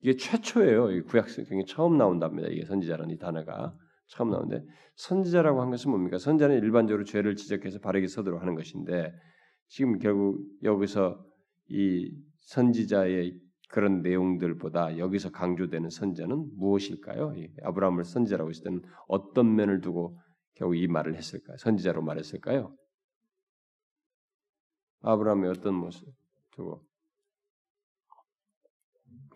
[0.01, 0.93] 이게 최초예요.
[0.93, 2.49] 이 구약 성경에 처음 나온답니다.
[2.49, 3.75] 이게 선지자라는 이 단어가
[4.07, 4.65] 처음 나오는데
[4.97, 6.19] 선지자라고 한 것은 뭡니까?
[6.19, 9.13] 선지자는 일반적으로 죄를 지적해서 바르게 서도록 하는 것인데
[9.67, 11.25] 지금 결국 여기서
[11.69, 17.35] 이 선지자의 그런 내용들보다 여기서 강조되는 선지자는 무엇일까요?
[17.62, 20.18] 아브라함을 선지자라고 했을 때는 어떤 면을 두고
[20.54, 21.57] 결국 이 말을 했을까요?
[21.59, 22.74] 선지자로 말했을까요?
[25.02, 26.09] 아브라함의 어떤 모습
[26.52, 26.83] 두고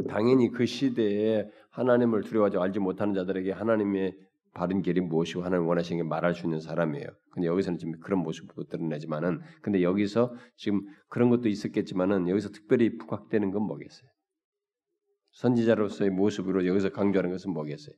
[0.08, 4.16] 당연히 그 시대에 하나님을 두려워하지 알지 못하는 자들에게 하나님의
[4.54, 7.06] 바른 길이 무엇이고 하나님 원하시는 게 말할 수 있는 사람이에요.
[7.30, 13.50] 근데 여기서는 지금 그런 모습도 드러내지만은 근데 여기서 지금 그런 것도 있었겠지만은 여기서 특별히 부각되는
[13.50, 14.11] 건 뭐겠어요?
[15.32, 17.94] 선지자로서의 모습으로 여기서 강조하는 것은 뭐겠어요?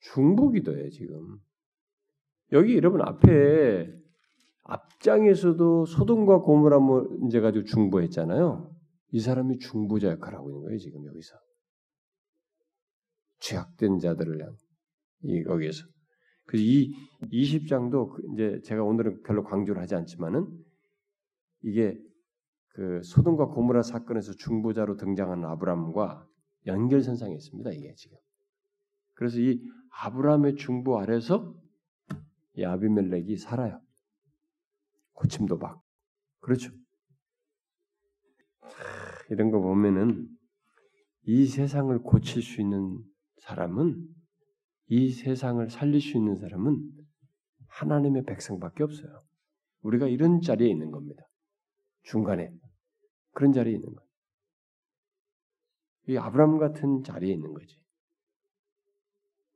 [0.00, 1.38] 중보기도예요, 지금.
[2.52, 3.92] 여기 여러분 앞에
[4.62, 8.72] 앞장에서도 소돔과 고모라 문제 가지고 중보했잖아요.
[9.12, 11.36] 이 사람이 중보자 역할을 하고 있는 거예요, 지금 여기서.
[13.40, 14.56] 죄악된 자들을 향,
[15.22, 15.84] 이, 여기에서.
[16.46, 16.94] 그래서 이
[17.32, 20.46] 20장도 그 이제 제가 오늘은 별로 강조를 하지 않지만은
[21.62, 21.98] 이게
[22.76, 26.28] 그 소돔과 고모라 사건에서 중보자로 등장하는 아브라함과
[26.66, 27.70] 연결선상에 있습니다.
[27.70, 28.18] 이게 지금.
[29.14, 29.62] 그래서 이
[30.02, 31.58] 아브라함의 중보 아래서
[32.54, 33.80] 이 아비멜렉이 살아요.
[35.14, 35.82] 고침도 받고.
[36.40, 36.70] 그렇죠.
[39.30, 40.28] 이런 거 보면은
[41.22, 43.02] 이 세상을 고칠 수 있는
[43.38, 44.06] 사람은
[44.88, 46.90] 이 세상을 살릴 수 있는 사람은
[47.68, 49.22] 하나님의 백성밖에 없어요.
[49.80, 51.26] 우리가 이런 자리에 있는 겁니다.
[52.02, 52.52] 중간에
[53.36, 54.08] 그런 자리에 있는 거예요.
[56.08, 57.76] 이 아브라함 같은 자리에 있는 거지.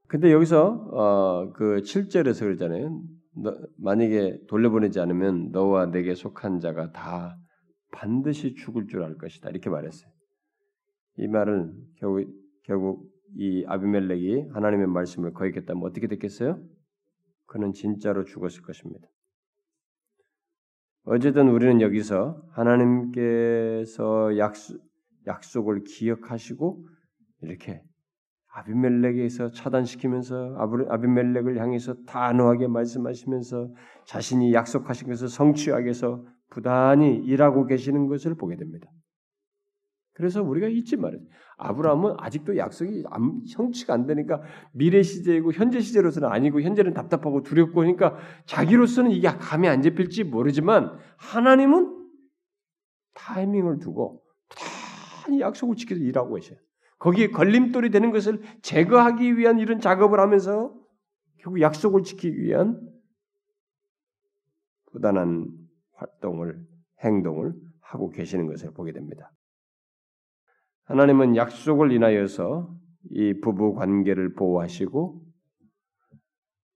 [0.06, 3.02] 근데 여기서 어, 그 7절에서 그러잖아요.
[3.36, 7.38] 너, 만약에 돌려보내지 않으면 너와 내게 속한 자가 다
[7.90, 9.48] 반드시 죽을 줄 알 것이다.
[9.48, 10.10] 이렇게 말했어요.
[11.16, 12.28] 이 말은 결국,
[12.64, 16.62] 결국 이 아비멜렉이 하나님의 말씀을 거역했다면 어떻게 됐겠어요?
[17.46, 19.08] 그는 진짜로 죽었을 것입니다.
[21.04, 24.78] 어쨌든 우리는 여기서 하나님께서 약속,
[25.26, 26.86] 약속을 기억하시고
[27.42, 27.82] 이렇게
[28.52, 30.56] 아비멜렉에서 차단시키면서
[30.88, 33.72] 아비멜렉을 향해서 단호하게 말씀하시면서
[34.06, 38.88] 자신이 약속하신 것을 성취하기 위해서 부단히 일하고 계시는 것을 보게 됩니다.
[40.12, 41.20] 그래서 우리가 잊지 말아요.
[41.56, 43.04] 아브라함은 아직도 약속이
[43.54, 44.42] 성취가 안 되니까
[44.72, 50.98] 미래 시제이고 현재 시제로서는 아니고 현재는 답답하고 두렵고 하니까 자기로서는 이게 감이 안 잡힐지 모르지만
[51.18, 52.08] 하나님은
[53.14, 56.58] 타이밍을 두고 부단히 약속을 지켜서 일하고 계셔요.
[56.98, 60.74] 거기에 걸림돌이 되는 것을 제거하기 위한 이런 작업을 하면서
[61.38, 62.78] 결국 약속을 지키기 위한
[64.92, 65.46] 부단한
[65.94, 66.66] 활동을
[67.02, 69.30] 행동을 하고 계시는 것을 보게 됩니다.
[70.90, 72.68] 하나님은 약속을 인하여서
[73.10, 75.22] 이 부부 관계를 보호하시고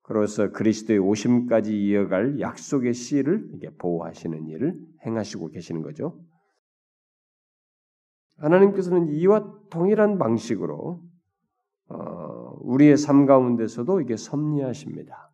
[0.02, 6.16] 그로서 그리스도의 오심까지 이어갈 약속의 씨를 보호하시는 일을 행하시고 계시는 거죠.
[8.36, 11.02] 하나님께서는 이와 동일한 방식으로
[11.88, 15.32] 어, 우리의 삶 가운데서도 이게 섭리하십니다.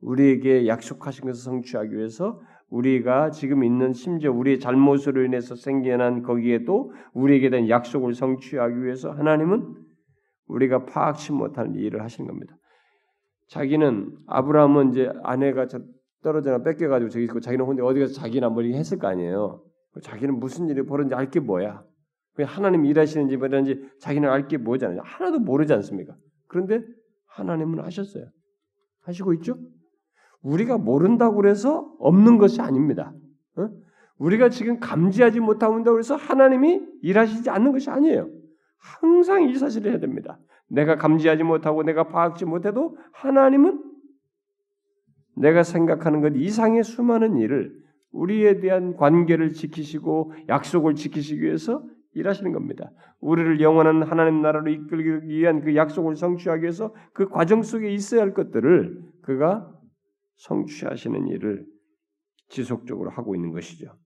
[0.00, 7.50] 우리에게 약속하신 것을 성취하기 위해서 우리가 지금 있는 심지어 우리의 잘못으로 인해서 생겨난 거기에도 우리에게
[7.50, 9.74] 된 약속을 성취하기 위해서 하나님은
[10.46, 12.56] 우리가 파악치 못할 일을 하시는 겁니다.
[13.48, 15.66] 자기는 아브라함은 이제 아내가
[16.22, 19.62] 떨어져나 뺏겨가지고 저기 있고 자기는 혼자 어디 가서 자기나 뭐 했을 거 아니에요.
[20.02, 21.82] 자기는 무슨 일이 벌어졌는지 알 게 뭐야.
[22.46, 25.00] 하나님 일하시는지 뭐라는지 자기는 알 게 뭐잖아요.
[25.04, 26.14] 하나도 모르지 않습니까?
[26.46, 26.80] 그런데
[27.26, 28.26] 하나님은 하셨어요.
[29.02, 29.56] 하시고 있죠?
[30.42, 33.12] 우리가 모른다고 그래서 없는 것이 아닙니다.
[33.56, 33.68] 어?
[34.18, 38.28] 우리가 지금 감지하지 못한다고 해서 하나님이 일하시지 않는 것이 아니에요.
[38.78, 40.38] 항상 이 사실을 해야 됩니다.
[40.68, 43.82] 내가 감지하지 못하고 내가 파악지 못해도 하나님은
[45.36, 47.72] 내가 생각하는 것 이상의 수많은 일을
[48.12, 51.82] 우리에 대한 관계를 지키시고 약속을 지키시기 위해서
[52.14, 52.90] 일하시는 겁니다.
[53.20, 58.34] 우리를 영원한 하나님 나라로 이끌기 위한 그 약속을 성취하기 위해서 그 과정 속에 있어야 할
[58.34, 59.70] 것들을 그가
[60.40, 61.66] 성취하시는 일을
[62.48, 63.96] 지속적으로 하고 있는 것이죠.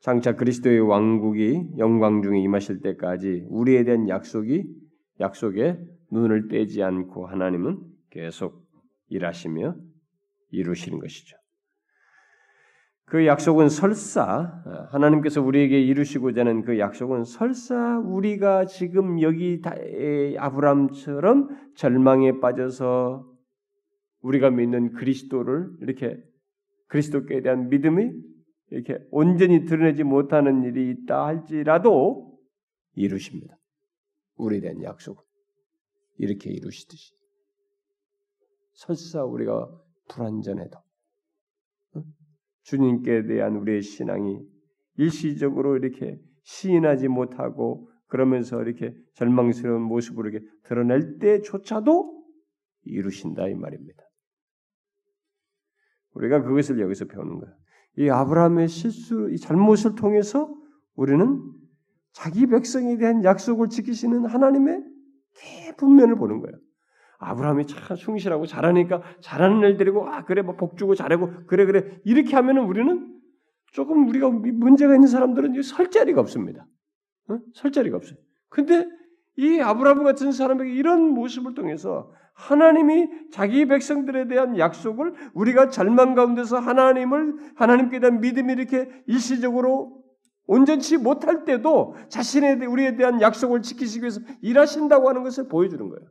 [0.00, 4.64] 장차 그리스도의 왕국이 영광 중에 임하실 때까지 우리에 대한 약속이
[5.20, 5.78] 약속에
[6.10, 7.78] 눈을 떼지 않고 하나님은
[8.10, 8.66] 계속
[9.08, 9.76] 일하시며
[10.50, 11.36] 이루시는 것이죠.
[13.04, 19.60] 그 약속은 설사 하나님께서 우리에게 이루시고자 하는 그 약속은 설사 우리가 지금 여기
[20.38, 23.31] 아브람처럼 절망에 빠져서
[24.22, 26.22] 우리가 믿는 그리스도를 이렇게
[26.88, 28.10] 그리스도께 대한 믿음이
[28.70, 32.38] 이렇게 온전히 드러내지 못하는 일이 있다 할지라도
[32.94, 33.58] 이루십니다.
[34.36, 35.24] 우리에 대한 약속
[36.18, 37.14] 이렇게 이루시듯이
[38.72, 39.68] 설사 우리가
[40.08, 40.78] 불완전해도
[42.62, 44.40] 주님께 대한 우리의 신앙이
[44.96, 52.24] 일시적으로 이렇게 시인하지 못하고 그러면서 이렇게 절망스러운 모습으로 이렇게 드러낼 때조차도
[52.84, 54.02] 이루신다 이 말입니다.
[56.22, 57.54] 우리가 그것을 여기서 배우는 거예요.
[57.98, 60.54] 이 아브라함의 실수, 이 잘못을 통해서
[60.94, 61.42] 우리는
[62.12, 64.82] 자기 백성에 대한 약속을 지키시는 하나님의
[65.34, 66.56] 깊은 면을 보는 거예요.
[67.18, 72.00] 아브라함이 참 충실하고 잘하니까 잘하는 일 데리고 아 그래 뭐 복 주고 잘하고 그래 그래
[72.04, 73.08] 이렇게 하면은 우리는
[73.72, 76.66] 조금 우리가 문제가 있는 사람들은 설 자리가 없습니다.
[77.28, 77.38] 어?
[77.54, 78.18] 설 자리가 없어요.
[78.48, 78.86] 근데
[79.36, 86.58] 이 아브라함 같은 사람에게 이런 모습을 통해서 하나님이 자기 백성들에 대한 약속을 우리가 절망 가운데서
[86.58, 90.02] 하나님을 하나님께 대한 믿음이 이렇게 일시적으로
[90.46, 96.08] 온전치 못할 때도 자신의 우리에 대한 약속을 지키시기 위해서 일하신다고 하는 것을 보여주는 거예요.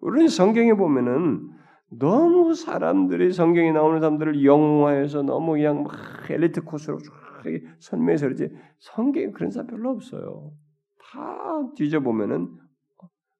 [0.00, 1.50] 우리는 성경에 보면은
[1.88, 5.94] 너무 사람들이 성경에 나오는 사람들을 영화해서 너무 그냥 막
[6.28, 6.98] 엘리트 코스로
[7.78, 10.52] 설명해서 그러지 성경에 그런 사람 별로 없어요.
[10.98, 12.48] 다 뒤져보면은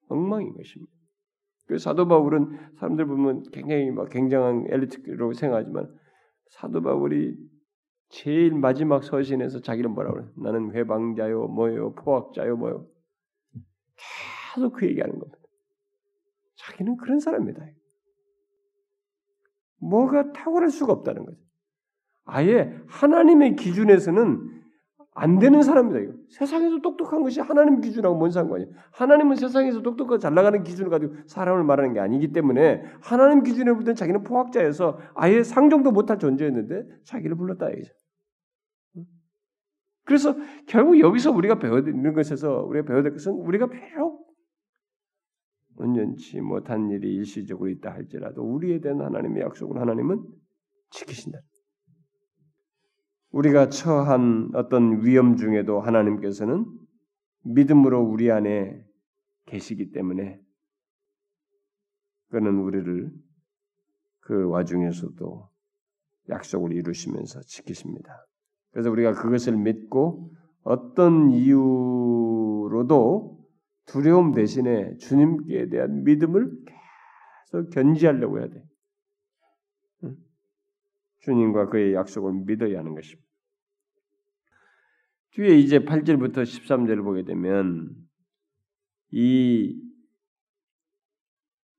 [0.08, 0.95] 엉망인 것입니다.
[1.66, 5.92] 그 사도 바울은 사람들 보면 굉장히 막 굉장한 엘리트로 생각하지만
[6.48, 7.36] 사도 바울이
[8.08, 10.28] 제일 마지막 서신에서 자기는 뭐라고 그래?
[10.36, 12.86] 나는 회방자요, 뭐요, 포학자요, 뭐요.
[14.54, 15.38] 계속 그 얘기하는 겁니다.
[16.54, 17.66] 자기는 그런 사람입니다.
[19.78, 21.38] 뭐가 탁월할 수가 없다는 거죠.
[22.24, 24.55] 아예 하나님의 기준에서는
[25.18, 25.98] 안 되는 사람이다.
[26.00, 26.12] 이거.
[26.28, 28.68] 세상에서 똑똑한 것이 하나님 기준하고 뭔 상관이야?
[28.92, 33.82] 하나님은 세상에서 똑똑하고 잘 나가는 기준을 가지고 사람을 말하는 게 아니기 때문에 하나님 기준에 볼
[33.82, 37.94] 때는 자기는 포학자여서 아예 상종도 못할 존재였는데 자기를 불렀다 이거죠.
[40.04, 40.36] 그래서
[40.66, 44.26] 결국 여기서 우리가 배워야 되는 것에서 우리가 배워야 될 것은 우리가 비록
[45.78, 50.22] 온전치 못한 일이 일시적으로 있다 할지라도 우리에 대한 하나님의 약속을 하나님은
[50.90, 51.38] 지키신다.
[53.36, 56.64] 우리가 처한 어떤 위험 중에도 하나님께서는
[57.42, 58.82] 믿음으로 우리 안에
[59.44, 60.40] 계시기 때문에
[62.30, 63.12] 그는 우리를
[64.20, 65.50] 그 와중에서도
[66.30, 68.26] 약속을 이루시면서 지키십니다.
[68.70, 70.32] 그래서 우리가 그것을 믿고
[70.62, 71.76] 어떤 이유로도
[73.84, 76.50] 두려움 대신에 주님께 대한 믿음을
[77.52, 78.64] 계속 견지하려고 해야 돼.
[81.20, 83.25] 주님과 그의 약속을 믿어야 하는 것입니다.
[85.36, 87.94] 뒤에 이제 8절부터 13절을 보게 되면
[89.12, 89.80] 이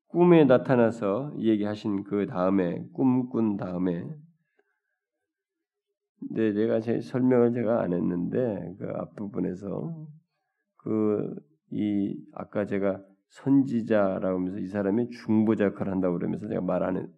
[0.07, 4.07] 꿈에 나타나서 얘기하신 그 다음에 꿈꾼 다음에
[6.31, 10.07] 네, 제가 제 설명을 제가 안 했는데 그 앞부분에서
[10.77, 17.11] 그 이 아까 제가 선지자라고 하면서 이 사람이 중보자 역할을 한다고 그러면서 제가 말 안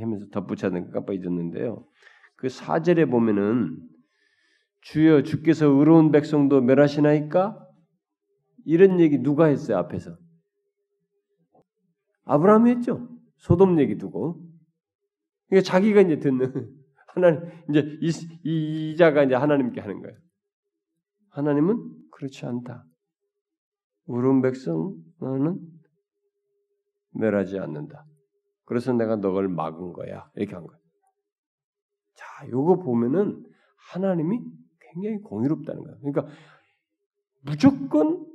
[0.00, 1.86] 하면서 덧붙였는 깜빡 잊었는데요.
[2.36, 3.78] 그 사절에 보면은
[4.84, 7.58] 주여 주께서 의로운 백성도 멸하시나이까?
[8.66, 10.16] 이런 얘기 누가 했어요 앞에서?
[12.24, 13.08] 아브라함이 했죠.
[13.36, 14.42] 소돔 얘기 두고.
[15.48, 16.70] 그러니까 자기가 이제 듣는
[17.08, 20.16] 하나님 이제 이, 이자가 이제 하나님께 하는 거예요.
[21.30, 22.84] 하나님은 그렇지 않다.
[24.06, 25.60] 의로운 백성은
[27.12, 28.04] 멸하지 않는다.
[28.64, 30.30] 그래서 내가 너를 막은 거야.
[30.36, 30.80] 이렇게 한 거예요.
[32.14, 33.42] 자, 요거 보면은
[33.92, 34.40] 하나님이
[34.94, 35.98] 굉장히 공의롭다는 거예요.
[36.00, 36.26] 그러니까
[37.42, 38.26] 무조건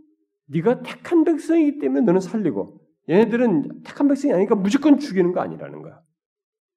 [0.48, 6.02] 네가 택한 백성이기 때문에 너는 살리고 얘네들은 택한 백성이 아니니까 무조건 죽이는 거 아니라는 거야.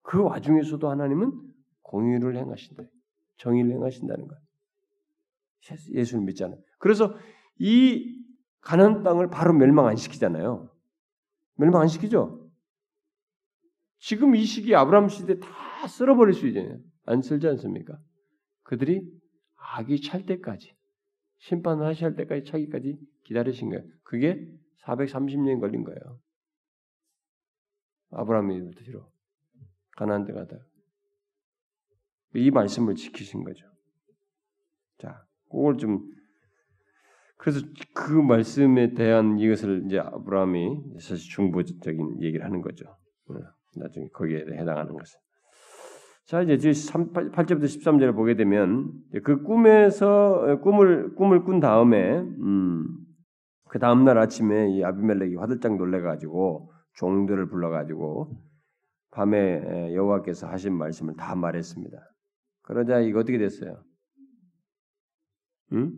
[0.02, 1.32] 그 와중에서도 하나님은
[1.82, 2.84] 공의를 행하신다.
[3.36, 4.38] 정의를 행하신다는 거야.
[5.92, 6.56] 예수를 믿잖아.
[6.78, 7.14] 그래서
[7.58, 8.20] 이
[8.60, 10.70] 가나안 땅을 바로 멸망 안 시키잖아요.
[11.56, 12.50] 멸망 안 시키죠.
[13.98, 15.48] 지금 이 시기 아브라함 시대 다
[15.86, 16.78] 쓸어버릴 수 있잖아요.
[17.06, 17.98] 안 쓸지 않습니까?
[18.62, 19.08] 그들이
[19.74, 20.74] 악이 찰 때까지
[21.38, 23.84] 심판을 하실 때까지 차기까지 기다리신 거예요.
[24.02, 24.48] 그게
[24.84, 26.20] 430년 걸린 거예요.
[28.10, 29.10] 아브라함이부터 뒤로
[29.96, 30.56] 가나안 데 가다
[32.34, 33.66] 이 말씀을 지키신 거죠.
[34.98, 36.10] 자, 그걸 좀
[37.36, 37.60] 그래서
[37.94, 42.86] 그 말씀에 대한 이것을 이제 아브라함이 사실 중보적인 얘기를 하는 거죠.
[43.28, 43.34] 어,
[43.76, 45.18] 나중에 거기에 해당하는 것을.
[46.32, 48.90] 자, 이제 8절부터 13절을 보게 되면
[49.22, 52.88] 그 꿈에서 꿈을 꿈을 꾼 다음에 음,
[53.68, 58.34] 그 다음 날 아침에 이 아비멜렉이 화들짝 놀래 가지고 종들을 불러 가지고
[59.10, 61.98] 밤에 여호와께서 하신 말씀을 다 말했습니다.
[62.62, 63.84] 그러자 이거 어떻게 됐어요?
[65.74, 65.92] 응?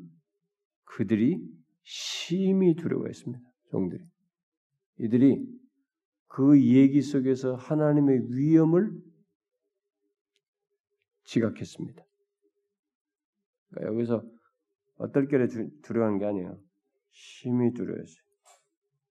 [0.82, 1.39] 그들이
[1.85, 3.41] 심히 두려워했습니다.
[3.70, 4.03] 종들이.
[4.99, 5.47] 이들이
[6.26, 9.14] 그 얘기 속에서 하나님의 위엄을
[11.25, 12.03] 지각했습니다.
[13.70, 14.22] 그러니까 여기서
[14.99, 15.49] 어떨결에
[15.83, 16.59] 두려워하는 게 아니에요.
[17.11, 18.25] 심히 두려워했어요.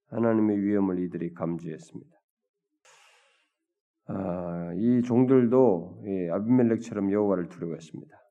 [0.08, 2.14] 하나님의 위엄을 이들이 감지했습니다.
[4.06, 8.24] 아, 이 종들도 이 아비멜렉처럼 여호와를 두려워했습니다.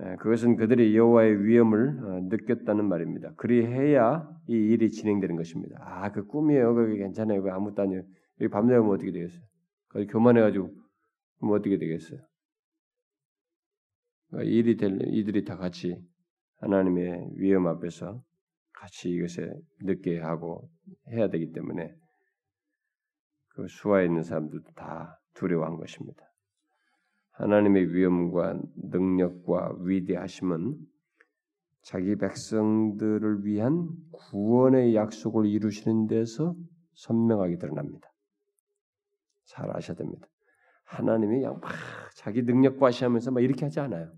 [0.00, 3.32] 예, 그것은 그들이 여호와의 위엄을 어, 느꼈다는 말입니다.
[3.36, 5.76] 그리해야 이 일이 진행되는 것입니다.
[5.80, 6.74] 아, 그 꿈이에요.
[6.74, 7.42] 그게 괜찮아요.
[7.42, 8.02] 그 아무것도 아니에요.
[8.50, 9.42] 밤새면 어떻게 되겠어요?
[10.10, 10.83] 교만해가지고
[11.44, 12.20] 뭐 어떻게 되겠어요?
[14.28, 15.96] 그러니까 일이 될 이들이 다 같이
[16.56, 18.22] 하나님의 위엄 앞에서
[18.72, 20.68] 같이 이것에 늦게 하고
[21.08, 21.94] 해야 되기 때문에
[23.50, 26.22] 그 수하에 있는 사람들도 다 두려워한 것입니다.
[27.32, 30.76] 하나님의 위엄과 능력과 위대하심은
[31.82, 36.54] 자기 백성들을 위한 구원의 약속을 이루시는 데서
[36.94, 38.08] 선명하게 드러납니다.
[39.44, 40.26] 잘 아셔야 됩니다.
[40.84, 41.60] 하나님이 막
[42.16, 44.12] 자기 능력 과시하면서 막 이렇게 하지 않아요.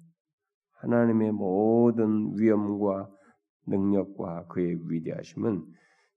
[0.72, 3.10] 하나님의 모든 위엄과
[3.66, 5.64] 능력과 그의 위대하심은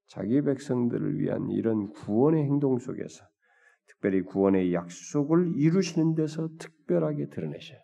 [0.08, 3.26] 자기 백성들을 위한 이런 구원의 행동 속에서
[3.88, 7.80] 특별히 구원의 약속을 이루시는 데서 특별하게 드러내셔요.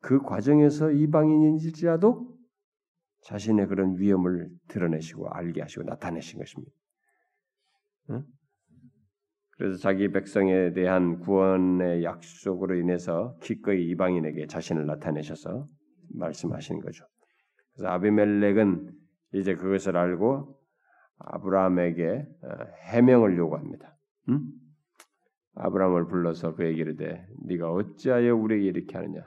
[0.00, 2.34] 그 과정에서 이방인일지라도
[3.22, 6.72] 자신의 그런 위험을 드러내시고 알게 하시고 나타내신 것입니다.
[9.56, 15.68] 그래서 자기 백성에 대한 구원의 약속으로 인해서 기꺼이 이방인에게 자신을 나타내셔서
[16.14, 17.04] 말씀하시는 거죠.
[17.74, 18.90] 그래서 아비멜렉은
[19.34, 20.58] 이제 그것을 알고
[21.18, 22.48] 아브라함에게 어,
[22.90, 23.96] 해명을 요구합니다.
[24.30, 24.40] 응?
[25.54, 29.22] 아브라함을 불러서 그에게 이르되 네가 어찌하여 우리에게 이렇게 하느냐?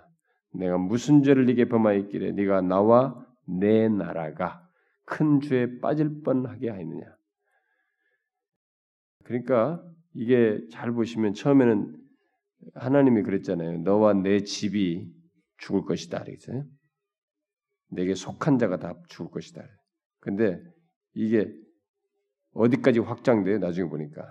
[0.53, 4.67] 내가 무슨 죄를 네게 범하였기에 네가 나와 내 나라가
[5.05, 7.15] 큰 죄에 빠질 뻔하게 하느냐?
[9.23, 9.83] 그러니까
[10.17, 11.95] 이게 잘 보시면 처음에는
[12.73, 13.83] 하나님이 그랬잖아요.
[13.83, 15.07] 너와 내 집이
[15.59, 16.23] 죽을 것이다.
[16.23, 16.65] 그랬어요.
[17.91, 19.63] 내게 속한 자가 다 죽을 것이다.
[20.19, 20.59] 근데
[21.13, 21.53] 이게
[22.53, 23.59] 어디까지 확장돼요?
[23.59, 24.23] 나중에 보니까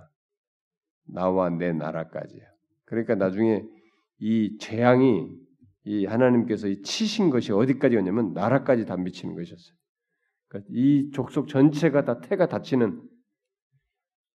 [1.04, 2.42] 나와 내 나라까지요.
[2.84, 3.62] 그러니까 나중에
[4.18, 5.30] 이 재앙이
[5.84, 9.76] 이 하나님께서 이 치신 것이 어디까지 오냐면 나라까지 다 미치는 것이었어요.
[10.48, 13.00] 그러니까 이 족속 전체가 다 태가 닫히는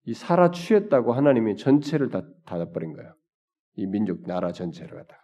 [0.04, 3.16] 이 살아 취했다고 하나님이 전체를 다 닫아버린 거예요.
[3.76, 5.22] 이 민족 나라 전체를 갖다가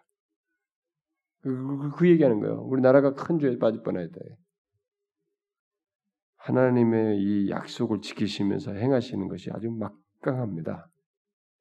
[1.42, 2.62] 그, 그, 그 얘기하는 거예요.
[2.64, 4.20] 우리 나라가 큰 죄에 빠질 뻔했다.
[6.38, 10.90] 하나님의 이 약속을 지키시면서 행하시는 것이 아주 막강합니다.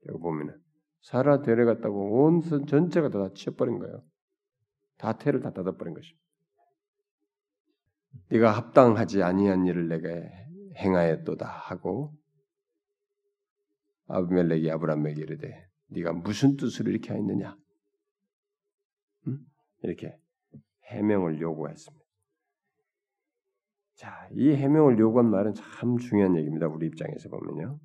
[0.09, 0.57] 여기 보면은
[1.01, 4.03] 사라 데려갔다고 온 전체가 다 치워버린 거예요.
[4.99, 6.25] 다 태를 다 닫아버린 것입니다.
[8.31, 10.31] 네가 합당하지 아니한 일을 내게
[10.77, 12.15] 행하였도다 하고
[14.07, 17.57] 아브멜렉이 아브라함에게 이르되 네가 무슨 뜻으로 이렇게 하였느냐?
[19.29, 19.39] 응?
[19.83, 20.17] 이렇게
[20.91, 22.05] 해명을 요구했습니다.
[23.95, 26.67] 자, 이 해명을 요구한 말은 참 중요한 얘기입니다.
[26.67, 27.79] 우리 입장에서 보면요.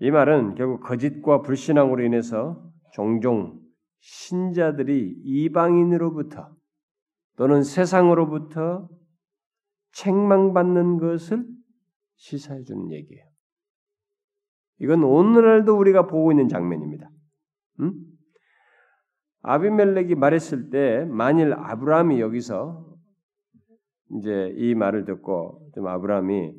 [0.00, 3.60] 이 말은 결국 거짓과 불신앙으로 인해서 종종
[4.00, 6.54] 신자들이 이방인으로부터
[7.36, 8.88] 또는 세상으로부터
[9.92, 11.46] 책망받는 것을
[12.16, 13.33] 시사해 주는 얘기예요.
[14.80, 17.08] 이건 오늘날도 우리가 보고 있는 장면입니다.
[17.80, 17.92] 음?
[19.42, 22.94] 아비멜렉이 말했을 때 만일 아브라함이 여기서
[24.16, 26.54] 이제 이 말을 듣고 좀 아브라함이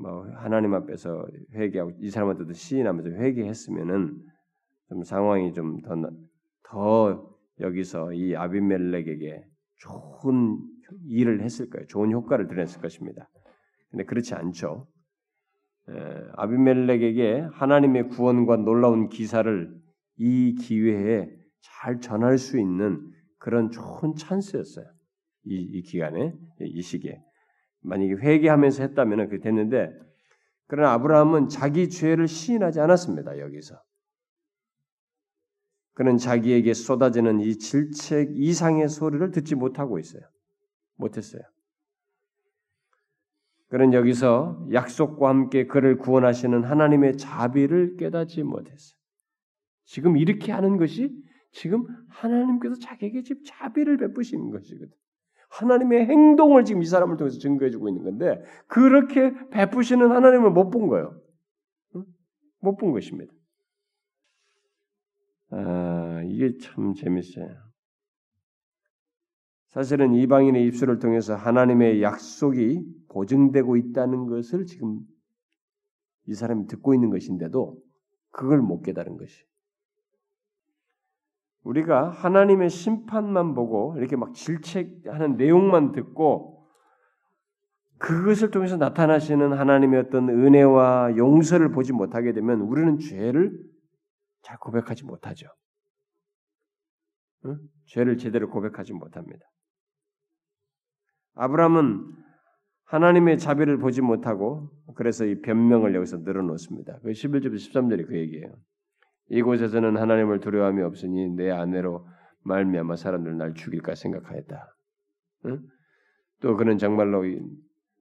[0.00, 4.16] 뭐 하나님 앞에서 회개하고 이 사람한테도 시인하면서 회개했으면은
[4.88, 9.44] 좀 상황이 좀더더 여기서 이 아비멜렉에게
[9.78, 10.58] 좋은
[11.08, 11.86] 일을 했을 거예요.
[11.88, 13.28] 좋은 효과를 드렸을 것입니다.
[13.90, 14.86] 근데 그렇지 않죠.
[15.88, 15.92] 에,
[16.34, 19.74] 아비멜렉에게 하나님의 구원과 놀라운 기사를
[20.16, 21.28] 이 기회에
[21.60, 23.00] 잘 전할 수 있는
[23.38, 24.86] 그런 좋은 찬스였어요.
[25.44, 27.20] 이, 이 기간에 이 시기에
[27.82, 29.90] 만약에 회개하면서 했다면 그 됐는데
[30.66, 33.38] 그러나 아브라함은 자기 죄를 시인하지 않았습니다.
[33.38, 33.80] 여기서
[35.94, 40.22] 그는 자기에게 쏟아지는 이 질책 이상의 소리를 듣지 못하고 있어요.
[40.96, 41.42] 못했어요.
[43.68, 48.96] 그는 여기서 약속과 함께 그를 구원하시는 하나님의 자비를 깨닫지 못했어요.
[49.84, 51.12] 지금 이렇게 하는 것이
[51.52, 54.92] 지금 하나님께서 자기에게 지금 자비를 베푸시는 것이거든.
[55.48, 61.20] 하나님의 행동을 지금 이 사람을 통해서 증거해주고 있는 건데 그렇게 베푸시는 하나님을 못 본 거예요.
[62.60, 63.32] 못 본 것입니다.
[65.50, 65.56] 아,
[66.16, 67.46] 아, 이게 참 재밌어요.
[69.68, 72.82] 사실은 이방인의 입술을 통해서 하나님의 약속이
[73.16, 75.00] 보증되고 있다는 것을 지금
[76.26, 77.82] 이 사람이 듣고 있는 것인데도
[78.30, 79.42] 그걸 못 깨달은 것이.
[81.62, 86.68] 우리가 하나님의 심판만 보고 이렇게 막 질책하는 내용만 듣고
[87.96, 93.58] 그것을 통해서 나타나시는 하나님의 어떤 은혜와 용서를 보지 못하게 되면 우리는 죄를
[94.42, 95.48] 잘 고백하지 못하죠.
[97.46, 97.58] 응?
[97.86, 99.46] 죄를 제대로 고백하지 못합니다.
[101.34, 102.25] 아브라함은
[102.86, 107.00] 하나님의 자비를 보지 못하고 그래서 이 변명을 여기서 늘어놓습니다.
[107.02, 108.54] 그 11절 13절이 그 얘기예요.
[109.28, 112.06] 이곳에서는 하나님을 두려움이 없으니 내 아내로
[112.44, 114.76] 말미암아 사람들 날 죽일까 생각하였다.
[115.46, 115.60] 응?
[116.40, 117.24] 또 그는 정말로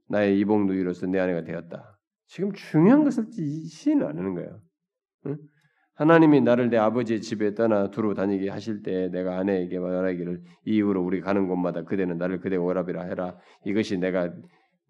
[0.08, 1.98] 나의 이복 누이로서 내 아내가 되었다.
[2.28, 4.62] 지금 중요한 것을 시인을 안 하는 거예요.
[5.26, 5.38] 응?
[5.96, 11.02] 하나님이 나를 내 아버지의 집에 떠나 두루 다니게 하실 때 내가 아내에게 말하기를 이 이후로
[11.02, 13.38] 우리 가는 곳마다 그대는 나를 그대 오라비라 해라.
[13.66, 14.32] 이것이 내가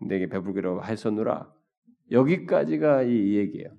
[0.01, 1.51] 내게 베풀기로 하였노라.
[2.11, 3.69] 여기까지가 이 얘기예요.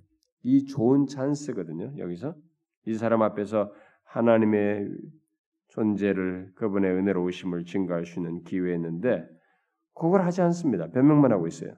[0.42, 1.98] 이 좋은 찬스거든요.
[1.98, 2.34] 여기서
[2.86, 3.72] 이 사람 앞에서
[4.04, 4.88] 하나님의
[5.68, 9.26] 존재를 그분의 은혜로우심을 증거할 수 있는 기회였는데
[9.94, 10.88] 그걸 하지 않습니다.
[10.90, 11.74] 변명만 하고 있어요.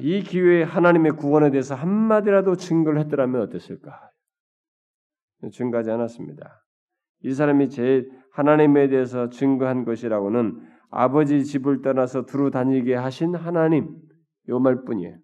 [0.00, 4.10] 이 기회에 하나님의 구원에 대해서 한마디라도 증거를 했더라면 어땠을까?
[5.52, 6.64] 증거하지 않았습니다.
[7.22, 14.00] 이 사람이 제 하나님에 대해서 증거한 것이라고는 아버지 집을 떠나서 두루 다니게 하신 하나님
[14.48, 15.18] 요 말뿐이에요.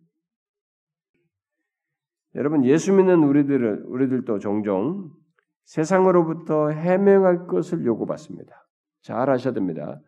[2.34, 5.10] 여러분 예수 믿는 우리들을 우리들도 종종
[5.64, 8.52] 세상으로부터 해명할 것을 요구받습니다.
[9.00, 9.98] 잘 아셔야 됩니다.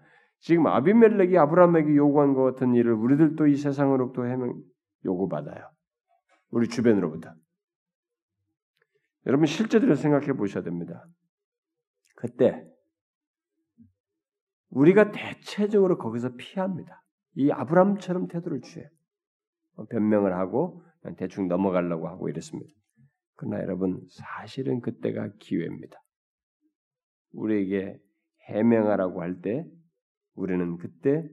[0.40, 4.60] 지금 아비멜렉이 아브라함에게 요구한 것 같은 일을 우리들도 이 세상으로부터 해명
[5.06, 5.70] 요구받아요.
[6.50, 7.32] 우리 주변으로부터.
[9.24, 11.06] 여러분 실제대로 생각해 보셔야 됩니다.
[12.16, 12.66] 그때
[14.74, 17.02] 우리가 대체적으로 거기서 피합니다.
[17.36, 18.84] 이 아브라함처럼 태도를 취해
[19.90, 20.84] 변명을 하고
[21.16, 22.70] 대충 넘어가려고 하고 이랬습니다.
[23.36, 25.96] 그러나 여러분 사실은 그때가 기회입니다.
[27.32, 27.98] 우리에게
[28.48, 29.64] 해명하라고 할 때
[30.34, 31.28] 우리는 그때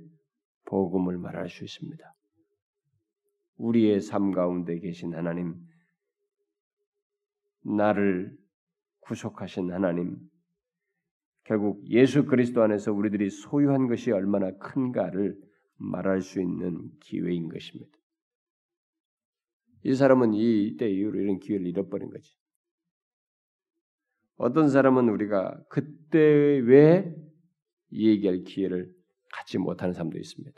[0.66, 2.14] 복음을 말할 수 있습니다.
[3.58, 5.56] 우리의 삶 가운데 계신 하나님,
[7.64, 8.36] 나를
[9.02, 10.18] 구속하신 하나님,
[11.52, 15.38] 결국 예수 그리스도 안에서 우리들이 소유한 것이 얼마나 큰가를
[15.76, 17.92] 말할 수 있는 기회인 것입니다.
[19.84, 22.34] 이 사람은 이때 이후로 이런 기회를 잃어버린 거지.
[24.38, 27.14] 어떤 사람은 우리가 그때 왜
[27.92, 28.90] 얘기할 기회를
[29.34, 30.58] 갖지 못하는 사람도 있습니다.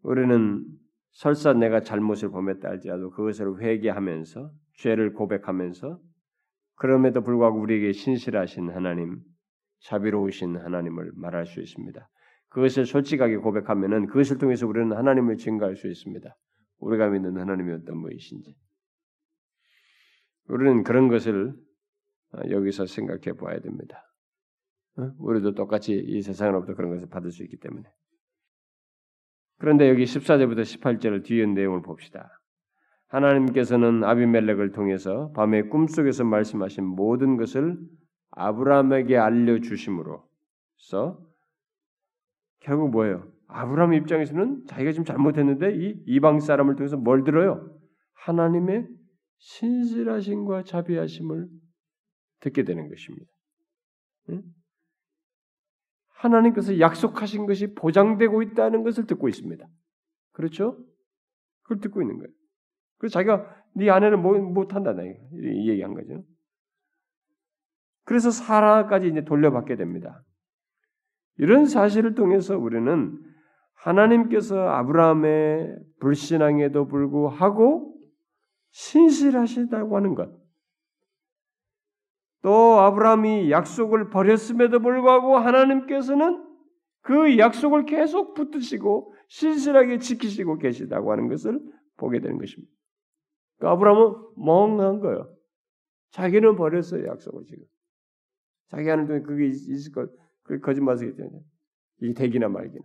[0.00, 0.64] 우리는
[1.12, 6.00] 설사 내가 잘못을 범했다 할지라도 그것을 회개하면서 죄를 고백하면서
[6.80, 9.20] 그럼에도 불구하고 우리에게 신실하신 하나님,
[9.80, 12.08] 자비로우신 하나님을 말할 수 있습니다.
[12.48, 16.34] 그것을 솔직하게 고백하면은 그것을 통해서 우리는 하나님을 증거할 수 있습니다.
[16.78, 18.56] 우리가 믿는 하나님이 어떤 분이신지.
[20.48, 21.52] 우리는 그런 것을
[22.32, 24.02] 어, 여기서 생각해 보아야 됩니다.
[24.96, 25.10] 어?
[25.18, 27.90] 우리도 똑같이 이 세상으로부터 그런 것을 받을 수 있기 때문에.
[29.58, 32.39] 그런데 여기 14절부터 18절 뒤에 내용을 봅시다.
[33.10, 37.78] 하나님께서는 아비멜렉을 통해서 밤의 꿈속에서 말씀하신 모든 것을
[38.30, 41.20] 아브라함에게 알려 주심으로써
[42.60, 43.30] 결국 뭐예요?
[43.48, 47.76] 아브라함 입장에서는 자기가 지금 잘못했는데 이 이방 사람을 통해서 뭘 들어요?
[48.12, 48.86] 하나님의
[49.38, 51.48] 신실하심과 자비하심을
[52.40, 53.26] 듣게 되는 것입니다.
[56.10, 59.66] 하나님께서 약속하신 것이 보장되고 있다는 것을 듣고 있습니다.
[60.32, 60.78] 그렇죠?
[61.62, 62.39] 그걸 듣고 있는 거예요.
[63.00, 66.22] 그래서 자기가 네 아내를 못 한다나 이 얘기한 거죠.
[68.04, 70.22] 그래서 사라까지 이제 돌려받게 됩니다.
[71.38, 73.18] 이런 사실을 통해서 우리는
[73.72, 77.96] 하나님께서 아브라함의 불신앙에도 불구하고
[78.72, 80.30] 신실하시다고 하는 것.
[82.42, 86.44] 또 아브라함이 약속을 버렸음에도 불구하고 하나님께서는
[87.00, 91.60] 그 약속을 계속 붙드시고 신실하게 지키시고 계시다고 하는 것을
[91.96, 92.79] 보게 되는 것입니다.
[93.60, 95.36] 그 아브라함은 멍한 거예요.
[96.12, 97.64] 자기는 버렸어요 약속을 지금.
[98.68, 100.10] 자기 하는 동안 그게 있을 것,
[100.42, 101.28] 그 거짓말이겠죠.
[102.00, 102.84] 이게 되기나 말기나.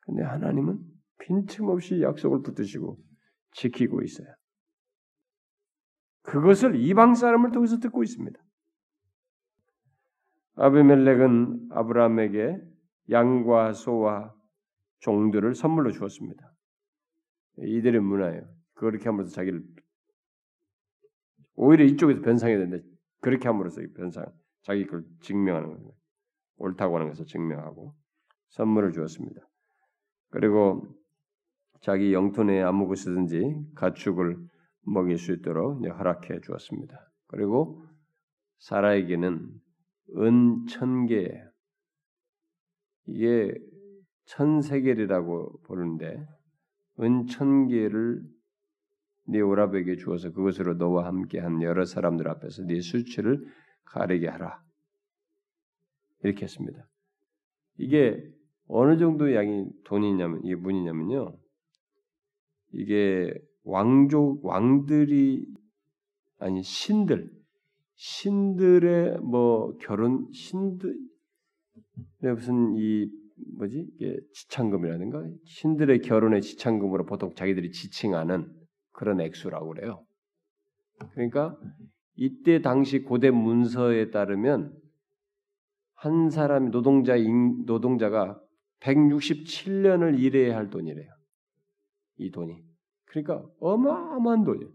[0.00, 0.80] 근데 하나님은
[1.20, 2.98] 빈틈없이 약속을 붙드시고
[3.52, 4.26] 지키고 있어요.
[6.22, 8.38] 그것을 이방 사람을 통해서 듣고 있습니다.
[10.56, 12.58] 아비멜렉은 아브라함에게
[13.10, 14.34] 양과 소와
[15.00, 16.52] 종들을 선물로 주었습니다.
[17.58, 18.61] 이들의 문화예요.
[18.90, 19.64] 그렇게 하면서 자기를
[21.54, 22.84] 오히려 이쪽에서 변상해야 되는데
[23.20, 24.26] 그렇게 함으로써 변상
[24.62, 25.92] 자기 걸 증명하는 거예요.
[26.56, 27.94] 옳다고 하는 것을 증명하고
[28.50, 29.40] 선물을 주었습니다.
[30.30, 30.86] 그리고
[31.80, 34.38] 자기 영토 내에 아무 곳이든지 가축을
[34.82, 37.10] 먹일 수 있도록 허락해 주었습니다.
[37.26, 37.84] 그리고
[38.58, 39.60] 사라에게는
[40.16, 41.28] 은 천 개,
[43.06, 43.54] 이게
[44.26, 46.26] 천세겔이라고 부르는데
[47.00, 48.22] 은 천 개를
[49.24, 53.44] 네 오라백에 주어서 그것으로 너와 함께한 여러 사람들 앞에서 네 수치를
[53.84, 54.62] 가리게 하라.
[56.22, 56.86] 이렇게 했습니다.
[57.78, 58.22] 이게
[58.66, 61.36] 어느 정도 양이 돈이냐면 이게 문이냐면요.
[62.72, 65.46] 이게 왕족 왕들이
[66.38, 67.30] 아니 신들
[67.94, 70.98] 신들의 뭐 결혼 신들
[72.20, 73.08] 무슨 이
[73.56, 78.61] 뭐지 이게 지창금이라든가 신들의 결혼의 지창금으로 보통 자기들이 지칭하는
[78.92, 80.04] 그런 액수라고 그래요.
[81.12, 81.58] 그러니까
[82.14, 84.76] 이때 당시 고대 문서에 따르면
[85.94, 87.14] 한 사람 노동자
[87.66, 88.40] 노동자가
[88.80, 91.10] 167년을 일해야 할 돈이래요.
[92.18, 92.62] 이 돈이.
[93.04, 94.70] 그러니까 어마어마한 돈이에요.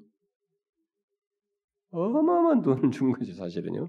[1.92, 3.88] 어마어마한 돈을 준 거죠, 사실은요.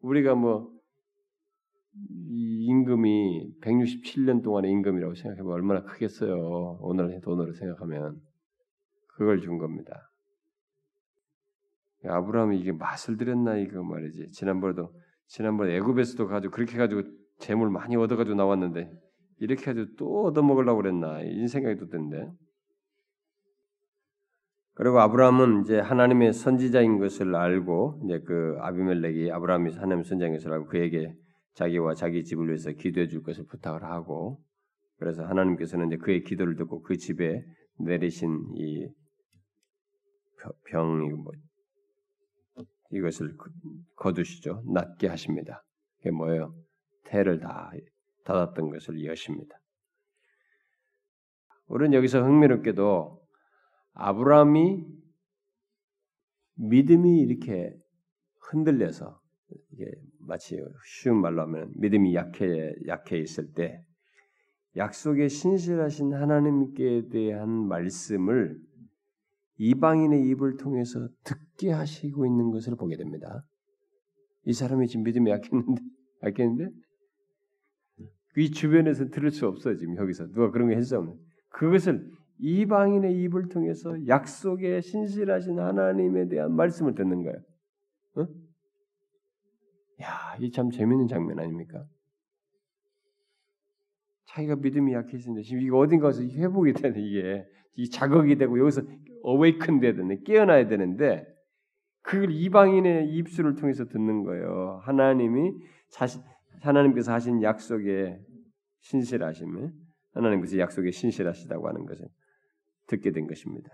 [0.00, 0.72] 우리가 뭐,
[2.28, 6.78] 임금이 167년 동안의 임금이라고 생각해보면 얼마나 크겠어요.
[6.80, 8.20] 오늘의 돈으로 생각하면.
[9.18, 10.12] 그걸 준 겁니다.
[12.04, 14.30] 아브라함이 이게 맛을 들였나 이거 말이지.
[14.30, 14.92] 지난번에도
[15.26, 17.02] 지난번에 애굽에서도 가지고 그렇게 가지고
[17.40, 18.88] 재물 많이 얻어 가지고 나왔는데
[19.40, 22.30] 이렇게 가지고 또 얻어 먹으려고 그랬나 이 생각이 드는데
[24.74, 30.66] 그리고 아브라함은 이제 하나님의 선지자인 것을 알고 이제 그 아비멜렉이 아브라함이 하나님 선지자인 것을 알고
[30.66, 31.12] 그에게
[31.54, 34.40] 자기와 자기 집을 위해서 기도해 줄 것을 부탁을 하고
[34.98, 37.42] 그래서 하나님께서는 이제 그의 기도를 듣고 그 집에
[37.78, 38.88] 내리신 이
[40.64, 41.32] 병이 뭐
[42.90, 43.36] 이것을
[43.96, 44.62] 거두시죠.
[44.66, 45.64] 낫게 하십니다.
[45.98, 46.54] 그게 뭐예요?
[47.04, 47.72] 태를 다
[48.24, 49.58] 닫았던 것을 여십니다.
[51.66, 53.20] 우리는 여기서 흥미롭게도
[53.94, 54.86] 아브라함이
[56.54, 57.76] 믿음이 이렇게
[58.40, 59.20] 흔들려서
[59.72, 63.82] 이게 마치 쉬운 말로 하면 믿음이 약해 약해 있을 때
[64.76, 68.58] 약속에 신실하신 하나님께 대한 말씀을
[69.58, 73.44] 이방인의 입을 통해서 듣게 하시고 있는 것을 보게 됩니다.
[74.44, 75.82] 이 사람이 지금 믿음이 약했는데
[76.22, 76.70] 약했는데
[78.36, 81.04] 이 주변에서 들을 수 없어 지금 여기서 누가 그런 거 했어
[81.50, 87.38] 그것을 이방인의 입을 통해서 약속에 신실하신 하나님에 대한 말씀을 듣는 거예요.
[88.16, 88.26] 어?
[90.02, 91.84] 야, 이 참 재밌는 장면 아닙니까?
[94.26, 97.44] 자기가 믿음이 약해지는데 지금 이거 어딘가서 회복이 되는 이게
[97.76, 98.82] 이 자극이 되고 여기서
[99.22, 101.26] 어웨이큰 돼야 되는 깨어나야 되는데
[102.02, 104.80] 그걸 이방인의 입술을 통해서 듣는 거예요.
[104.82, 105.52] 하나님이
[105.90, 106.22] 자신
[106.60, 108.18] 하나님께서 하신 약속에
[108.80, 109.72] 신실하심을
[110.14, 112.06] 하나님께서 약속에 신실하시다고 하는 것을
[112.86, 113.70] 듣게 된 것입니다.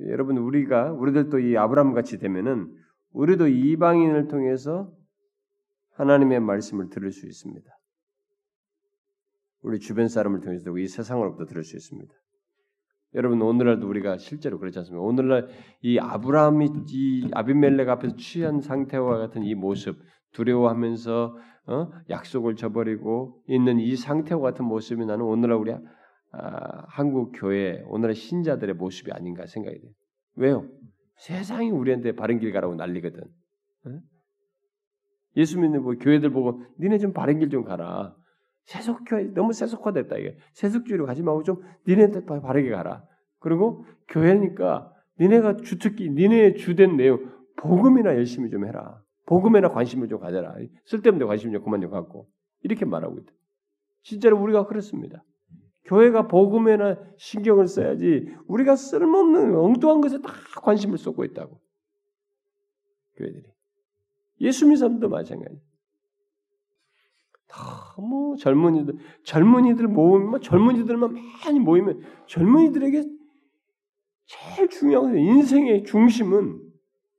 [0.00, 2.74] 여러분 우리가 우리들도 이 아브라함 같이 되면은
[3.12, 4.90] 우리도 이방인을 통해서
[5.90, 7.70] 하나님의 말씀을 들을 수 있습니다.
[9.60, 12.12] 우리 주변 사람을 통해서도 이 세상으로부터 들을 수 있습니다.
[13.14, 15.04] 여러분 오늘날도 우리가 실제로 그렇지 않습니까?
[15.04, 15.48] 오늘날
[15.82, 19.98] 이 아브라함이 이 아비멜렉 앞에서 취한 상태와 같은 이 모습,
[20.32, 21.36] 두려워하면서
[21.66, 21.88] 어?
[22.10, 28.74] 약속을 저버리고 있는 이 상태와 같은 모습이 나는 오늘날 우리 아, 한국 교회 오늘의 신자들의
[28.76, 29.90] 모습이 아닌가 생각이 돼요.
[30.36, 30.68] 왜요?
[31.18, 33.20] 세상이 우리한테 바른 길 가라고 난리거든.
[33.22, 33.90] 어?
[35.36, 38.16] 예수 믿는 뭐 교회들 보고 니네 좀 바른 길 좀 가라.
[38.64, 43.04] 세속교회 너무 세속화됐다 이게 세속주의로 가지 말고 좀 니네한테 바르게 가라.
[43.38, 49.02] 그리고 교회니까 니네가 주특기 니네의 주된 내용 복음이나 열심히 좀 해라.
[49.26, 50.56] 복음에나 관심을 좀 가져라.
[50.84, 52.28] 쓸데없는 관심 좀 그만 좀 갖고
[52.62, 53.32] 이렇게 말하고 있다.
[54.02, 55.24] 진짜로 우리가 그렇습니다.
[55.84, 60.32] 교회가 복음에나 신경을 써야지 우리가 쓸모없는 엉뚱한 것에 다
[60.62, 61.60] 관심을 쏟고 있다고.
[63.16, 63.44] 교회들이.
[64.40, 65.60] 예수 믿는 사람도 마찬가지.
[67.52, 68.94] 너무 젊은이들,
[69.24, 73.04] 젊은이들 모으면, 젊은이들만 많이 모이면 젊은이들에게
[74.26, 76.60] 제일 중요한 인생의 중심은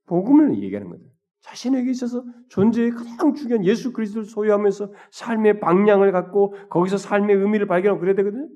[0.08, 1.04] 복음을 얘기하는 거죠.
[1.42, 8.00] 자신에게 있어서 존재의 가장 중요한 예수 그리스도를 소유하면서 삶의 방향을 갖고 거기서 삶의 의미를 발견하고
[8.00, 8.48] 그래야 되거든요.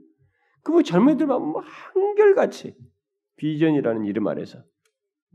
[0.63, 1.61] 그뭐 젊은이들만 뭐
[1.93, 2.75] 한결같이
[3.35, 4.59] 비전이라는 이름 아래서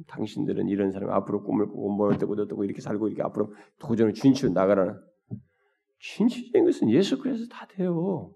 [0.08, 4.52] 당신들은 이런 사람 앞으로 꿈을 꾸고 뭘 뜨고 뜨고 이렇게 살고 이렇게 앞으로 도전을 진치로
[4.52, 4.98] 나가라는
[6.02, 8.34] 진실된 것은 예수 그리스도 다 돼요.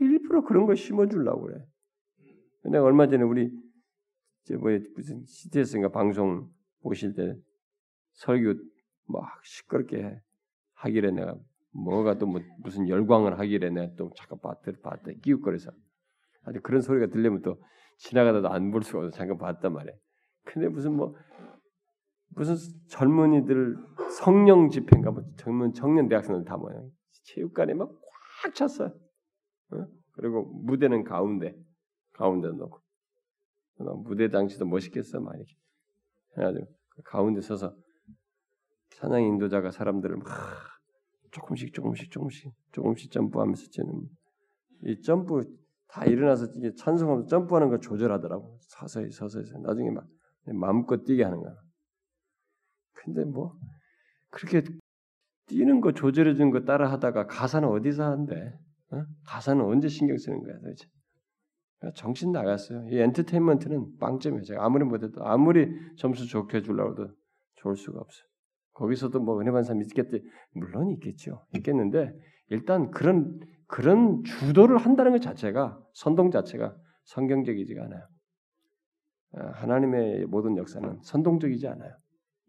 [0.00, 1.64] 일부러 그런 걸 심어주려고 그래.
[2.62, 3.50] 근데 얼마 전에 우리
[4.44, 6.48] 이제 뭐 무슨 CTS인가 방송
[6.82, 7.34] 보실 때
[8.12, 8.54] 설교
[9.06, 10.20] 막 시끄럽게
[10.74, 11.34] 하길래 내가
[11.72, 15.72] 뭐가 또 뭐 무슨 열광을 하길래 내가 또 잠깐 봤더 봤더 끼웃거려서
[16.44, 17.60] 아니 그런 소리가 들리면 또
[17.98, 19.92] 지나가다도 안 볼 수가 없어 잠깐 봤단 말이야.
[20.44, 21.14] 근데 무슨 뭐
[22.30, 22.56] 무슨
[22.88, 23.76] 젊은이들
[24.10, 26.88] 성령 집회인가 뭐 젊은 청년 대학생들 다 모여
[27.24, 28.00] 체육관에 막
[28.42, 28.88] 꽉 찼어요.
[29.72, 29.86] 어?
[30.12, 31.54] 그리고 무대는 가운데
[32.12, 32.80] 가운데 놓고
[34.04, 35.54] 무대 장치도 멋있겠어 막 이렇게
[36.36, 37.74] 해가지고 그 가운데 서서
[38.90, 40.26] 사냥 인도자가 사람들을 막
[41.30, 44.08] 조금씩 조금씩 조금씩 조금씩 점프하면서 쟤는
[44.84, 45.44] 이 점프
[45.86, 50.06] 다 일어나서 이게 찬송하면서 점프하는 걸 조절하더라고 서서히 서서히 나중에 막
[50.46, 51.54] 마음껏 뛰게 하는 거야.
[53.04, 53.54] 근데 뭐
[54.30, 54.62] 그렇게
[55.46, 58.58] 뛰는 거 조절해 주는 거 따라 하다가 가사는 어디서 하는데?
[58.92, 59.04] 어?
[59.26, 60.86] 가사는 언제 신경 쓰는 거야 도대체?
[61.94, 62.86] 정신 나갔어요.
[62.90, 64.42] 이 엔터테인먼트는 빵점이에요.
[64.44, 67.14] 제가 아무리 못해도 아무리 점수 좋게 주려고 해도
[67.56, 68.26] 좋을 수가 없어요.
[68.74, 70.22] 거기서도 뭐 은혜 받는 사람이 있겠지.
[70.52, 71.46] 물론 있겠죠.
[71.54, 72.12] 있겠는데
[72.48, 78.08] 일단 그런 그런 주도를 한다는 것 자체가 선동 자체가 성경적이지가 않아요.
[79.32, 81.96] 아, 하나님의 모든 역사는 선동적이지 않아요.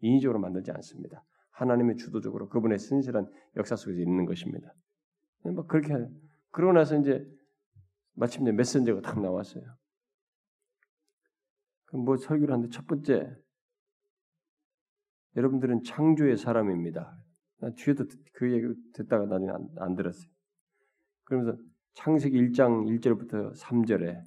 [0.02, 1.24] 인위적으로 만들지 않습니다.
[1.52, 3.26] 하나님의 주도적으로 그분의 신실한
[3.56, 4.72] 역사 속에서 있는 것입니다.
[5.44, 5.94] 뭐 그렇게
[6.50, 7.24] 그러고 나서 이제
[8.14, 9.64] 마침내 메신저가 딱 나왔어요.
[11.86, 13.36] 그럼 뭐 설교를 하는데 첫 번째
[15.36, 17.16] 여러분들은 창조의 사람입니다.
[17.76, 20.30] 뒤에도 그 얘기 듣다가 나중에 안, 안 들었어요.
[21.24, 21.58] 그러면서
[21.94, 24.22] 창세기 1장 1절부터 3절에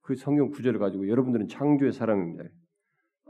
[0.00, 2.44] 그 성경 구절을 가지고 여러분들은 창조의 사람입니다.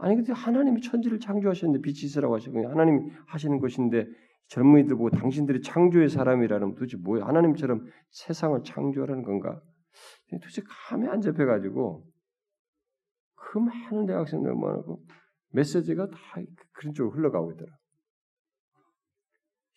[0.01, 4.07] 아니 근데 하나님이 천지를 창조하셨는데 빛이 있으라고 하시고 하나님이 하시는 것인데
[4.49, 7.27] 젊은이들 보고 당신들이 창조의 사람이라는 도대체 뭐야?
[7.27, 9.61] 하나님처럼 세상을 창조하라는 건가?
[10.31, 12.05] 도대체 감이 안 잡혀가지고
[13.35, 15.03] 그 많은 대학생들 모아놓고
[15.53, 16.19] 메시지가 다
[16.73, 17.73] 그런 쪽으로 흘러가고 있더라.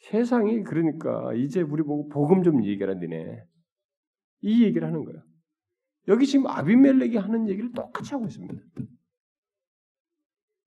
[0.09, 3.43] 세상이 그러니까 이제 우리 보고 복음 좀 얘기하라 니네.
[4.41, 5.21] 이 얘기를 하는 거야.
[6.07, 8.61] 여기 지금 아비멜렉이 하는 얘기를 똑같이 하고 있습니다.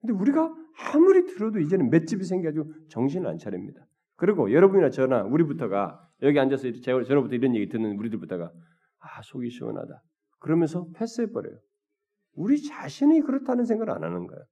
[0.06, 0.54] 근데 우리가
[0.94, 3.84] 아무리 들어도 이제는 맷집이 생겨가지고 정신을 안 차립니다.
[4.14, 8.52] 그리고 여러분이나 저나 우리부터가 여기 앉아서 저로부터 이런 얘기 듣는 우리들부터가
[9.00, 10.02] 아 속이 시원하다.
[10.38, 11.58] 그러면서 패스해버려요.
[12.34, 14.44] 우리 자신이 그렇다는 생각을 안 하는 거예요.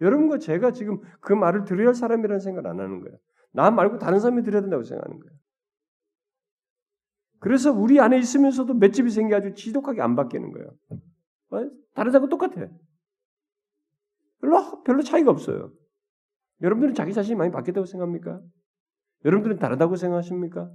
[0.00, 3.18] 여러분과 제가 지금 그 말을 들어야 할 사람이라는 생각을 안 하는 거예요.
[3.52, 5.38] 나 말고 다른 사람이 들어야 된다고 생각하는 거예요.
[7.40, 10.68] 그래서 우리 안에 있으면서도 맷집이 생겨가지고 지독하게 안 바뀌는 거예요.
[11.50, 11.70] 어?
[11.94, 12.68] 다른 사람과 똑같아.
[14.40, 15.72] 별로, 별로 차이가 없어요.
[16.62, 18.40] 여러분들은 자기 자신이 많이 바뀌었다고 생각합니까?
[19.24, 20.70] 여러분들은 다르다고 생각하십니까?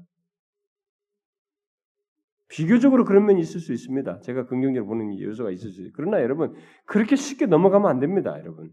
[2.47, 4.19] 비교적으로 그런 면이 있을 수 있습니다.
[4.19, 5.91] 제가 긍정적으로 보는 요소가 있을 수 있어요.
[5.95, 6.53] 그러나 여러분,
[6.85, 8.71] 그렇게 쉽게 넘어가면 안 됩니다, 여러분.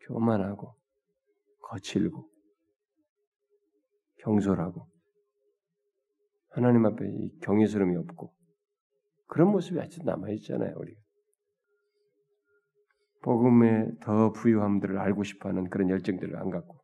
[0.00, 0.74] 교만하고,
[1.60, 2.28] 거칠고,
[4.20, 4.88] 경솔하고,
[6.50, 7.04] 하나님 앞에
[7.42, 8.34] 경외스러움이 없고,
[9.26, 11.01] 그런 모습이 아직 남아있잖아요, 우리가.
[13.22, 16.76] 복음의 더 부유함들을 알고 싶어하는 그런 열정들을 안 갖고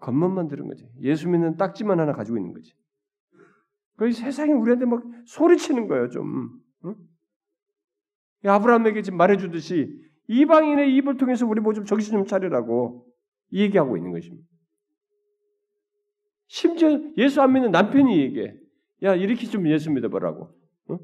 [0.00, 0.88] 겉멋만 들은 거지.
[1.02, 2.72] 예수 믿는 딱지만 하나 가지고 있는 거지.
[3.96, 6.60] 그 세상이 우리한테 막 소리치는 거예요, 좀.
[6.86, 6.94] 응?
[8.44, 13.06] 아브라함에게 지금 말해주듯이 이방인의 입을 통해서 우리 뭐 좀 정신 좀 차리라고
[13.52, 14.46] 얘기하고 있는 것입니다.
[16.46, 18.54] 심지어 예수 안 믿는 남편이 얘기해.
[19.02, 20.54] 야, 이렇게 좀 예수 믿어보라고.
[20.90, 20.98] 응?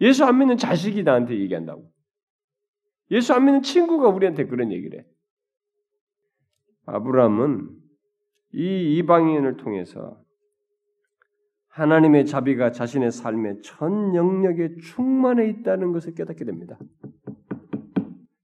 [0.00, 1.90] 예수 안 믿는 자식이 나한테 얘기한다고.
[3.12, 5.06] 예수 안 믿는 친구가 우리한테 그런 얘기를 해.
[6.86, 7.70] 아브라함은
[8.54, 10.20] 이 이방인을 통해서
[11.68, 16.78] 하나님의 자비가 자신의 삶의 전 영역에 충만해 있다는 것을 깨닫게 됩니다.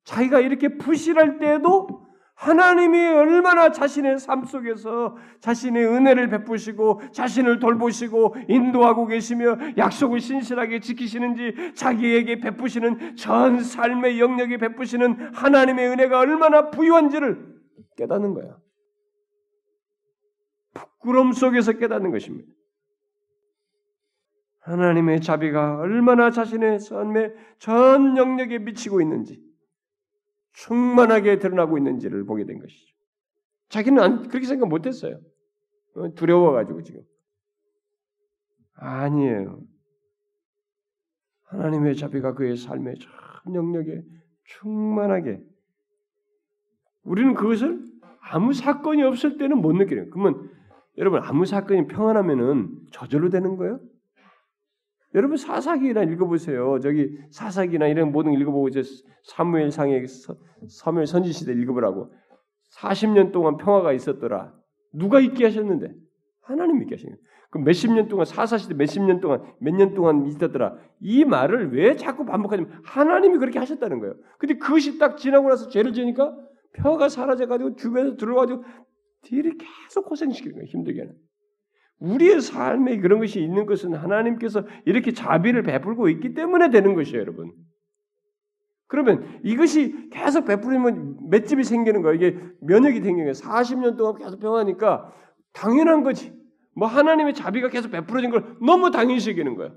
[0.04, 2.07] 자기가 이렇게 부실할 때에도
[2.38, 11.74] 하나님이 얼마나 자신의 삶 속에서 자신의 은혜를 베푸시고 자신을 돌보시고 인도하고 계시며 약속을 신실하게 지키시는지
[11.74, 17.56] 자기에게 베푸시는 전 삶의 영역에 베푸시는 하나님의 은혜가 얼마나 부유한지를
[17.96, 18.56] 깨닫는 거야.
[20.74, 22.52] 부끄럼 속에서 깨닫는 것입니다.
[24.60, 29.47] 하나님의 자비가 얼마나 자신의 삶의 전 영역에 미치고 있는지
[30.58, 32.94] 충만하게 드러나고 있는지를 보게 된 것이죠.
[33.68, 35.20] 자기는 안, 그렇게 생각 못했어요.
[35.94, 37.02] 어, 두려워가지고 지금.
[38.74, 39.60] 아니에요.
[41.44, 44.02] 하나님의 자비가 그의 삶의 전 영역에
[44.44, 45.40] 충만하게
[47.02, 47.80] 우리는 그것을
[48.20, 50.10] 아무 사건이 없을 때는 못 느끼는.
[50.10, 50.50] 그러면
[50.98, 53.80] 여러분 아무 사건이 평안하면은 저절로 되는 거예요?
[55.14, 56.78] 여러분 사사기나 읽어보세요.
[56.80, 58.82] 저기 사사기나 이런 모든 읽어보고 이제
[59.24, 60.04] 사무엘상의
[60.68, 62.12] 사무엘 선지 시대 읽어보라고.
[62.76, 64.52] 40년 동안 평화가 있었더라.
[64.92, 65.94] 누가 있게 하셨는데?
[66.42, 67.18] 하나님 있게 하신 거예요.
[67.50, 70.76] 그 몇십 년 동안 사사시대 몇십 년 동안 몇 년 동안 있었더라.
[71.00, 74.14] 이 말을 왜 자꾸 반복하냐면 하나님이 그렇게 하셨다는 거예요.
[74.38, 76.36] 근데 그것이 딱 지나고 나서 죄를 지니까
[76.74, 78.64] 평화가 사라져가지고 주변에서 들어와가지고
[79.22, 80.66] 뒤를 계속 고생시키는 거예요.
[80.66, 81.14] 힘들게 는.
[82.00, 87.52] 우리의 삶에 그런 것이 있는 것은 하나님께서 이렇게 자비를 베풀고 있기 때문에 되는 것이에요, 여러분.
[88.86, 92.14] 그러면 이것이 계속 베풀리면 맷집이 생기는 거예요.
[92.14, 93.32] 이게 면역이 생기는 거예요.
[93.32, 95.12] 40년 동안 계속 평하니까
[95.52, 96.32] 당연한 거지.
[96.74, 99.72] 뭐 하나님의 자비가 계속 베풀어진 걸 너무 당연시 여기는 거야.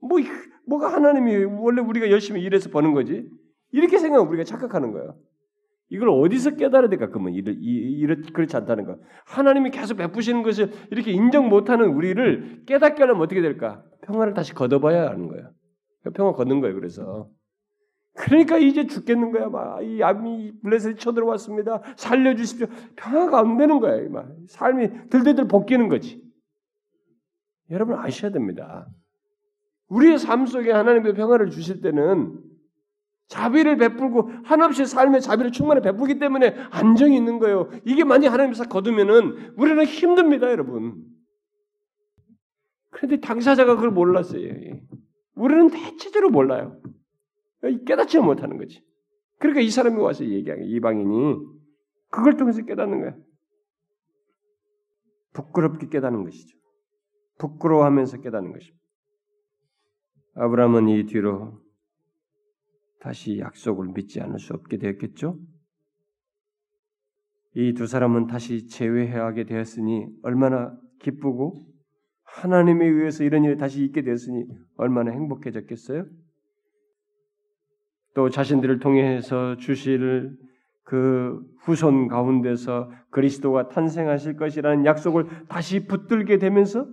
[0.00, 0.18] 뭐
[0.66, 3.28] 뭐가 하나님이 원래 우리가 열심히 일해서 버는 거지.
[3.72, 5.16] 이렇게 생각하면 우리가 착각하는 거예요.
[5.92, 7.08] 이걸 어디서 깨달아야 될까?
[7.08, 8.96] 그러면 이를 이렇 그렇지 않다는 거.
[9.26, 13.84] 하나님이 계속 베푸시는 것을 이렇게 인정 못하는 우리를 깨닫게 하면 어떻게 될까?
[14.06, 15.50] 평화를 다시 걷어봐야 하는 거예요.
[16.14, 16.74] 평화 걷는 거예요.
[16.76, 17.28] 그래서
[18.14, 19.50] 그러니까 이제 죽겠는 거야.
[19.50, 21.82] 막이 암이 블레셋이 쳐들어왔습니다.
[21.96, 22.68] 살려주십시오.
[22.96, 24.08] 평화가 안 되는 거야.
[24.08, 26.22] 막 삶이 들들들 벗기는 거지.
[27.70, 28.88] 여러분 아셔야 됩니다.
[29.88, 32.38] 우리의 삶 속에 하나님의 평화를 주실 때는
[33.32, 37.70] 자비를 베풀고 한없이 삶의 자비를 충만히 베풀기 때문에 안정이 있는 거예요.
[37.86, 41.02] 이게 만약 하나님께서 거두면은 우리는 힘듭니다, 여러분.
[42.90, 44.52] 그런데 당사자가 그걸 몰랐어요.
[45.34, 46.78] 우리는 대체적으로 몰라요.
[47.86, 48.84] 깨닫지 못하는 거지.
[49.38, 51.36] 그러니까 이 사람이 와서 얘기하는 이방인이
[52.10, 53.16] 그걸 통해서 깨닫는 거야.
[55.32, 56.58] 부끄럽게 깨닫는 것이죠.
[57.38, 58.82] 부끄러워하면서 깨닫는 것입니다.
[60.34, 61.62] 아브라함은 이 뒤로
[63.02, 65.36] 다시 약속을 믿지 않을 수 없게 되었겠죠?
[67.54, 71.66] 이 두 사람은 다시 재회하게 되었으니 얼마나 기쁘고
[72.22, 74.46] 하나님에 의해서 이런 일이 다시 있게 되었으니
[74.76, 76.06] 얼마나 행복해졌겠어요?
[78.14, 80.38] 또 자신들을 통해서 주실
[80.84, 86.86] 그 후손 가운데서 그리스도가 탄생하실 것이라는 약속을 다시 붙들게 되면서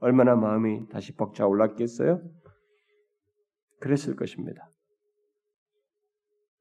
[0.00, 2.20] 얼마나 마음이 다시 벅차 올랐겠어요?
[3.78, 4.71] 그랬을 것입니다.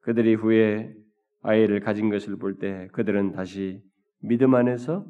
[0.02, 0.94] 그들이 후에
[1.42, 3.82] 아이를 가진 것을 볼 때 그들은 다시
[4.20, 5.06] 믿음 안에서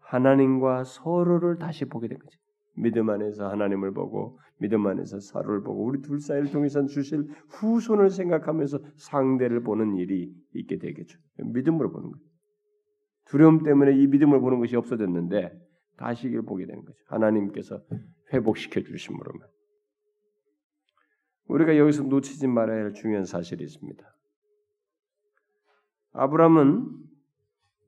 [0.00, 2.38] 하나님과 서로를 다시 보게 된 거죠.
[2.76, 8.80] 믿음 안에서 하나님을 보고 믿음 안에서 서로를 보고 우리 둘 사이를 통해서 주실 후손을 생각하면서
[8.96, 11.18] 상대를 보는 일이 있게 되겠죠.
[11.38, 12.24] 믿음으로 보는 거죠.
[13.26, 15.52] 두려움 때문에 이 믿음을 보는 것이 없어졌는데
[15.96, 16.98] 다시 이걸 보게 되는 거죠.
[17.06, 17.82] 하나님께서
[18.32, 19.48] 회복시켜 주심으로만.
[21.46, 24.13] 우리가 여기서 놓치지 말아야 할 중요한 사실이 있습니다.
[26.14, 27.04] 아브라함은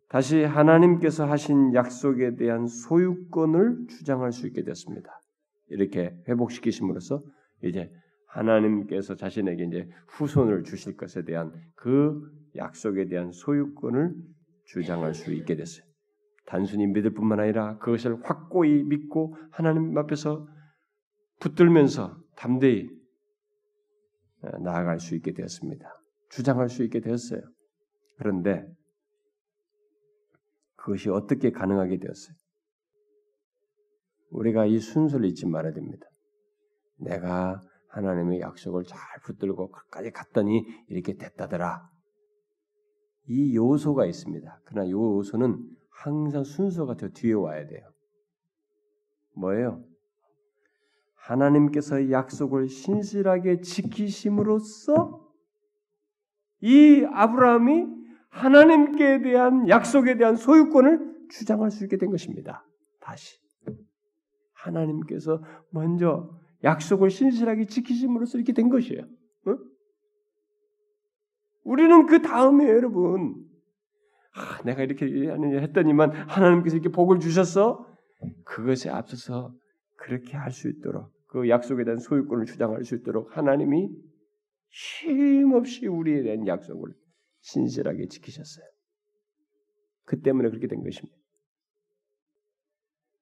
[0.08, 5.20] 다시 하나님께서 하신 약속에 대한 소유권을 주장할 수 있게 됐습니다.
[5.68, 7.22] 이렇게 회복시키심으로써
[7.62, 7.90] 이제
[8.28, 14.14] 하나님께서 자신에게 이제 후손을 주실 것에 대한 그 약속에 대한 소유권을
[14.64, 15.86] 주장할 수 있게 됐어요.
[16.46, 20.46] 단순히 믿을 뿐만 아니라 그것을 확고히 믿고 하나님 앞에서
[21.40, 22.88] 붙들면서 담대히
[24.62, 25.88] 나아갈 수 있게 되었습니다.
[26.30, 27.40] 주장할 수 있게 되었어요.
[28.16, 28.66] 그런데
[30.76, 32.36] 그것이 어떻게 가능하게 되었어요?
[34.30, 36.06] 우리가 이 순서를 잊지 말아야 됩니다.
[36.98, 41.90] 내가 하나님의 약속을 잘 붙들고 끝까지 갔더니 이렇게 됐다더라.
[43.28, 44.60] 이 요소가 있습니다.
[44.64, 45.58] 그러나 이 요소는
[45.90, 47.88] 항상 순서가 더 뒤에 와야 돼요.
[49.34, 49.84] 뭐예요?
[51.14, 55.26] 하나님께서 약속을 신실하게 지키심으로써
[56.60, 57.95] 이 아브라함이
[58.36, 62.66] 하나님께 대한 약속에 대한 소유권을 주장할 수 있게 된 것입니다.
[63.00, 63.38] 다시
[64.52, 66.28] 하나님께서 먼저
[66.62, 69.02] 약속을 신실하게 지키심으로써 이렇게 된 것이에요.
[69.02, 69.56] 어?
[71.64, 73.46] 우리는 그 다음에 여러분
[74.34, 77.86] 아, 내가 이렇게 했더니만 하나님께서 이렇게 복을 주셨어.
[78.44, 79.54] 그것에 앞서서
[79.96, 83.88] 그렇게 할 수 있도록 그 약속에 대한 소유권을 주장할 수 있도록 하나님이
[84.68, 86.92] 쉼없이 우리에 대한 약속을
[87.46, 88.66] 신실하게 지키셨어요.
[90.04, 91.16] 그 때문에 그렇게 된 것입니다.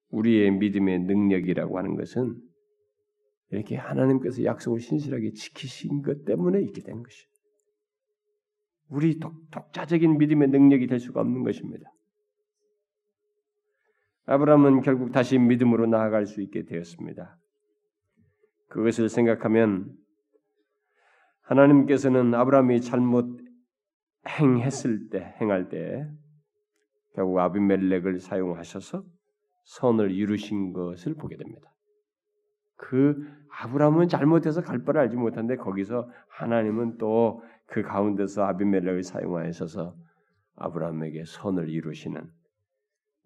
[0.09, 2.41] 우리의 믿음의 능력이라고 하는 것은
[3.51, 7.29] 이렇게 하나님께서 약속을 신실하게 지키신 것 때문에 있게 된 것이에요.
[8.89, 11.91] 우리 독, 독자적인 믿음의 능력이 될 수가 없는 것입니다.
[14.27, 17.39] 아브라함은 결국 다시 믿음으로 나아갈 수 있게 되었습니다.
[18.69, 19.95] 그것을 생각하면
[21.43, 23.44] 하나님께서는 아브라함이 잘못
[24.29, 26.09] 행했을 때, 행할 때
[27.15, 29.05] 결국 아비멜렉을 사용하셔서
[29.65, 31.71] 선을 이루신 것을 보게 됩니다.
[32.77, 33.17] 그
[33.61, 39.97] 아브라함은 잘못해서 갈 바를 알지 못한데 거기서 하나님은 또 그 가운데서 아비멜렉을 사용하셔서
[40.57, 42.31] 아브라함에게 선을 이루시는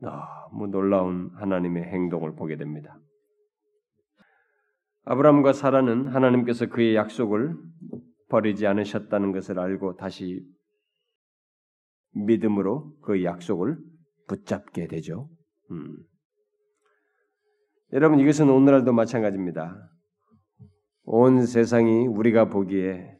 [0.00, 2.98] 너무 놀라운 하나님의 행동을 보게 됩니다.
[5.04, 7.56] 아브라함과 사라는 하나님께서 그의 약속을
[8.28, 10.46] 버리지 않으셨다는 것을 알고 다시
[12.12, 13.78] 믿음으로 그 약속을
[14.26, 15.28] 붙잡게 되죠.
[15.70, 15.96] 음.
[17.92, 19.90] 여러분 이것은 오늘날도 마찬가지입니다.
[21.04, 23.16] 온 세상이 우리가 보기에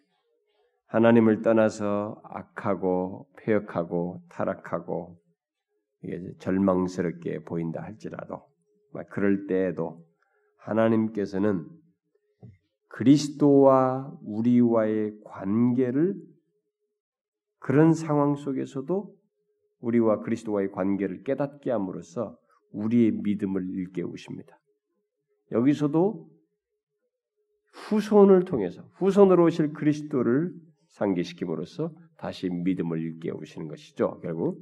[0.88, 5.18] 하나님을 떠나서 악하고 폐역하고 타락하고
[6.38, 8.42] 절망스럽게 보인다 할지라도
[9.10, 10.04] 그럴 때에도
[10.58, 11.66] 하나님께서는
[12.88, 16.14] 그리스도와 우리와의 관계를
[17.58, 19.14] 그런 상황 속에서도
[19.80, 22.36] 우리와 그리스도와의 관계를 깨닫게 함으로써
[22.72, 24.58] 우리의 믿음을 일깨우십니다.
[25.52, 26.28] 여기서도
[27.72, 30.52] 후손을 통해서 후손으로 오실 그리스도를
[30.88, 34.18] 상기시킴으로써 다시 믿음을 일깨우시는 것이죠.
[34.20, 34.60] 결국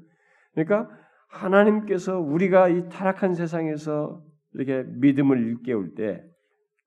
[0.53, 0.91] 그러니까
[1.29, 4.23] 하나님께서 우리가 이 타락한 세상에서
[4.55, 6.37] 이렇게 믿음을 일깨울 때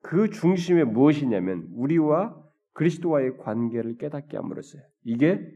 [0.02, 2.36] 그 중심에 무엇이냐면 우리와
[2.74, 4.82] 그리스도와의 관계를 깨닫게 함으로써요.
[5.04, 5.52] 이게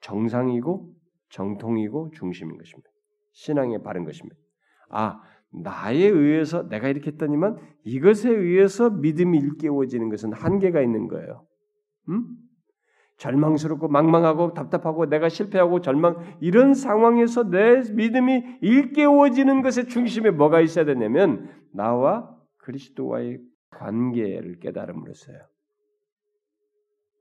[0.00, 0.92] 정상이고
[1.30, 2.90] 정통이고 중심인 것입니다.
[3.32, 4.36] 신앙의 바른 것입니다.
[4.90, 5.20] 아,
[5.50, 11.46] 나에 의해서 내가 이렇게 했더니만 이것에 의해서 믿음이 일깨워지는 것은 한계가 있는 거예요.
[12.08, 12.36] 음?
[13.16, 20.86] 절망스럽고 망망하고 답답하고 내가 실패하고 절망 이런 상황에서 내 믿음이 일깨워지는 것의 중심에 뭐가 있어야
[20.86, 23.40] 되냐면 나와 그리스도와의
[23.70, 25.38] 관계를 깨달음으로써요.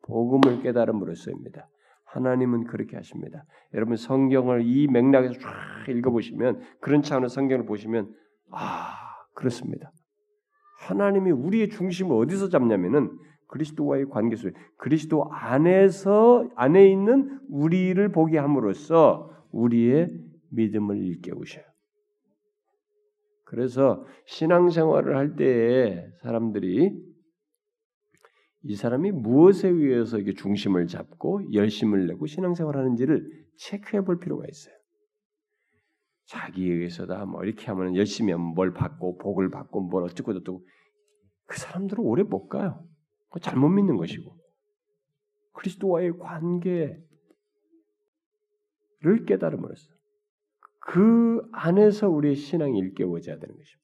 [0.04, 1.68] 복음을 깨달음으로써입니다.
[2.12, 3.44] 하나님은 그렇게 하십니다.
[3.74, 8.14] 여러분 성경을 이 맥락에서 쫙 읽어보시면 그런 차원의 성경을 보시면
[8.52, 8.94] 아
[9.36, 9.92] 그렇습니다.
[10.80, 13.12] 하나님이 우리의 중심을 어디서 잡냐면은
[13.48, 20.08] 그리스도와의 관계 속에 그리스도 안에서 안에 있는 우리를 보게 함으로써 우리의
[20.52, 21.64] 믿음을 일깨우셔요.
[23.46, 27.09] 그래서 신앙생활을 할 때에 사람들이
[28.64, 34.76] 이 사람이 무엇에 의해서 이게 중심을 잡고 열심을 내고 신앙생활하는지를 체크해 볼 필요가 있어요.
[36.26, 40.66] 자기에 의해서다 뭐 이렇게 하면 열심히 하면 뭘 받고 복을 받고 뭘 어쩌고 저쩌고
[41.46, 42.86] 그 사람들은 오래 못 가요.
[43.42, 44.36] 잘못 믿는 것이고
[45.54, 47.02] 그리스도와의 관계를
[49.26, 49.92] 깨달음으로써
[50.80, 53.80] 그 안에서 우리의 신앙이 일깨워져야 되는 것입니다.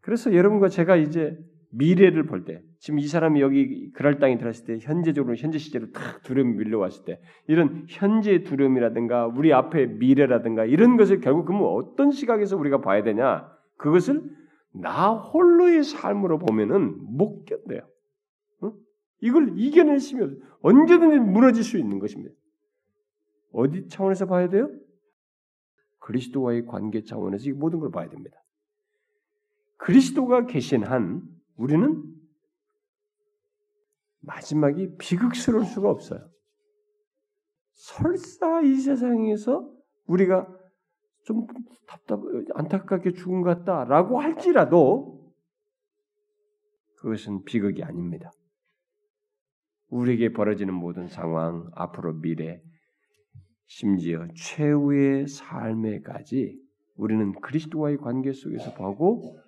[0.00, 1.38] 그래서 여러분과 제가 이제
[1.70, 6.22] 미래를 볼 때, 지금 이 사람이 여기 그랄 땅에 들어왔을 때, 현재적으로 현재 시제로 탁
[6.22, 12.56] 두려움이 밀려왔을 때, 이런 현재 두려움이라든가 우리 앞에 미래라든가 이런 것을 결국 그러면 어떤 시각에서
[12.56, 13.50] 우리가 봐야 되냐?
[13.76, 14.22] 그것을
[14.72, 17.88] 나 홀로의 삶으로 보면은 못 견뎌요.
[18.64, 18.72] 응?
[19.20, 20.30] 이걸 없어요.
[20.62, 22.34] 언제든지 무너질 수 있는 것입니다.
[23.52, 24.70] 어디 차원에서 봐야 돼요?
[26.00, 28.36] 그리스도와의 관계 차원에서 이 모든 걸 봐야 됩니다.
[29.76, 31.22] 그리스도가 계신 한
[31.58, 32.04] 우리는
[34.20, 36.30] 마지막이 비극스러울 수가 없어요.
[37.72, 39.70] 설사 이 세상에서
[40.06, 40.48] 우리가
[41.24, 41.46] 좀
[41.86, 42.20] 답답,
[42.54, 45.34] 안타깝게 죽은 것 같다라고 할지라도
[46.96, 48.30] 그것은 비극이 아닙니다.
[49.88, 52.62] 우리에게 벌어지는 모든 상황, 앞으로 미래,
[53.66, 56.60] 심지어 최후의 삶에까지
[56.96, 59.38] 우리는 그리스도와의 관계 속에서 보고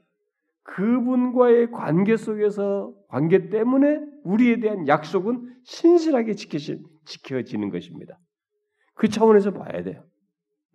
[0.63, 8.19] 그분과의 관계 속에서 관계 때문에 우리에 대한 약속은 신실하게 지켜지, 지켜지는 것입니다.
[8.95, 10.05] 그 차원에서 봐야 돼요.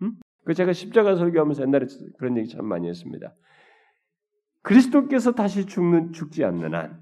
[0.02, 0.16] 음?
[0.46, 1.86] 그 제가 십자가 설교하면서 옛날에
[2.18, 3.34] 그런 얘기 참 많이 했습니다.
[4.64, 7.00] 그리스도께서 다시 죽는 죽지 않는 한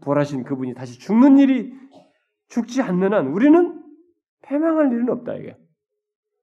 [0.00, 1.72] 부활하신 그분이 다시 죽는 일이
[2.48, 3.82] 죽지 않는 한 우리는
[4.42, 5.56] 패망할 일은 없다 이게.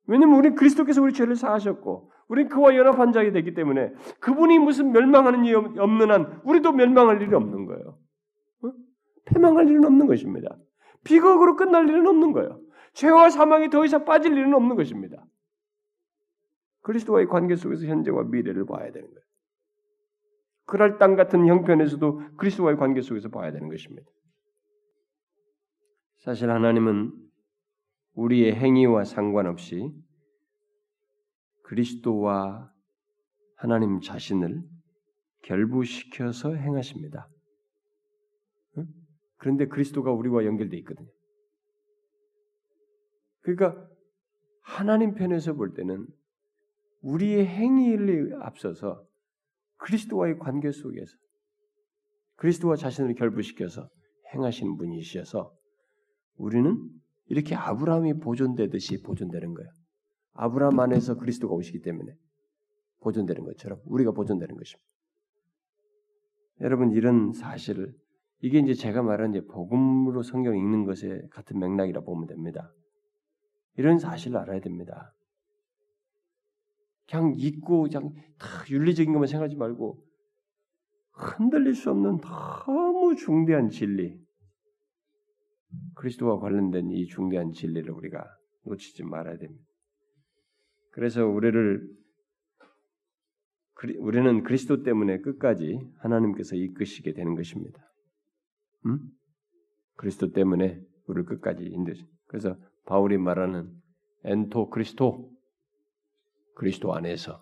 [0.05, 5.45] 왜냐면 우리 그리스도께서 우리 죄를 사하셨고 우리 그와 연합한 자이 되기 때문에 그분이 무슨 멸망하는
[5.45, 7.97] 일이 없는 한 우리도 멸망할 일이 없는 거예요.
[8.63, 8.71] 어?
[9.25, 10.55] 패망할 일은 없는 것입니다.
[11.03, 12.61] 비극으로 끝날 일은 없는 거예요.
[12.93, 15.25] 죄와 사망이 더 이상 빠질 일은 없는 것입니다.
[16.81, 19.25] 그리스도와의 관계 속에서 현재와 미래를 봐야 되는 거예요.
[20.65, 24.07] 그럴 땅 같은 형편에서도 그리스도와의 관계 속에서 봐야 되는 것입니다.
[26.19, 27.11] 사실 하나님은
[28.13, 29.91] 우리의 행위와 상관없이
[31.69, 32.73] 그리스도와
[33.55, 34.63] 하나님 자신을
[35.43, 37.29] 결부시켜서 행하십니다.
[39.37, 41.07] 그런데 그리스도가 우리와 연결되어 있거든요.
[43.41, 43.87] 그러니까
[44.63, 46.07] 하나님 편에서 볼 때는
[47.01, 49.05] 우리의 행위를 앞서서
[49.77, 51.11] 그리스도와의 관계 속에서
[52.37, 53.87] 그리스도와 자신을 결부시켜서
[54.33, 55.53] 행하시는 분이셔서
[56.35, 56.89] 우리는
[57.27, 59.69] 이렇게 아브라함이 보존되듯이 보존되는 거예요.
[60.41, 62.13] 아브라함 안에서 그리스도가 오시기 때문에
[63.01, 64.89] 보존되는 것처럼 우리가 보존되는 것입니다.
[66.61, 67.93] 여러분 이런 사실을
[68.39, 72.73] 이게 이제 제가 말한 이제 복음으로 성경 읽는 것에 같은 맥락이라 보면 됩니다.
[73.75, 75.13] 이런 사실을 알아야 됩니다.
[77.09, 80.01] 그냥 잊고 그냥 다 윤리적인 것만 생각하지 말고
[81.11, 84.17] 흔들릴 수 없는 너무 중대한 진리,
[85.95, 88.23] 그리스도와 관련된 이 중대한 진리를 우리가
[88.63, 89.68] 놓치지 말아야 됩니다.
[90.91, 91.87] 그래서 우리를
[93.99, 97.79] 우리는 그리스도 때문에 끝까지 하나님께서 이끄시게 되는 것입니다.
[98.85, 98.99] 음?
[99.95, 102.05] 그리스도 때문에 우리를 끝까지 인도시.
[102.27, 103.71] 그래서 바울이 말하는
[104.23, 105.31] 엔토 그리스도
[106.55, 107.41] 그리스도 안에서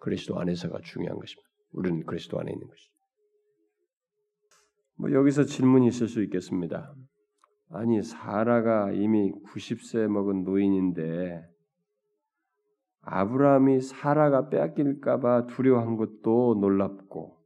[0.00, 1.48] 그리스도 안에서가 중요한 것입니다.
[1.72, 2.94] 우리는 그리스도 안에 있는 것이죠.
[4.96, 6.94] 뭐 여기서 질문이 있을 수 있겠습니다.
[7.70, 11.42] 아니 사라가 이미 90세 먹은 노인인데
[13.06, 17.36] 아브라함이 사라가 빼앗길까봐 두려워한 것도 놀랍고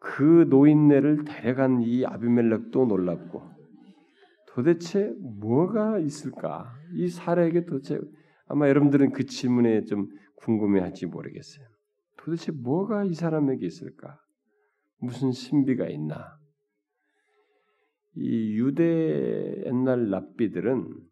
[0.00, 3.42] 그 노인네를 데려간 이 아비멜렉도 놀랍고
[4.48, 6.72] 도대체 뭐가 있을까?
[6.94, 8.00] 이 사라에게 도대체
[8.46, 11.66] 아마 여러분들은 그 질문에 좀 궁금해할지 모르겠어요.
[12.16, 14.18] 도대체 뭐가 이 사람에게 있을까?
[15.00, 16.38] 무슨 신비가 있나?
[18.16, 21.07] 이 유대 옛날 랍비들은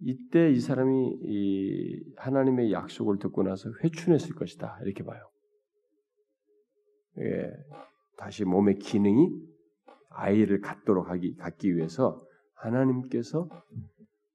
[0.00, 5.20] 이때 이 사람이 이 하나님의 약속을 듣고 나서 회춘했을 것이다 이렇게 봐요.
[7.18, 7.50] 예,
[8.16, 9.30] 다시 몸의 기능이
[10.10, 12.20] 아이를 갖도록 하기 갖기 위해서
[12.54, 13.48] 하나님께서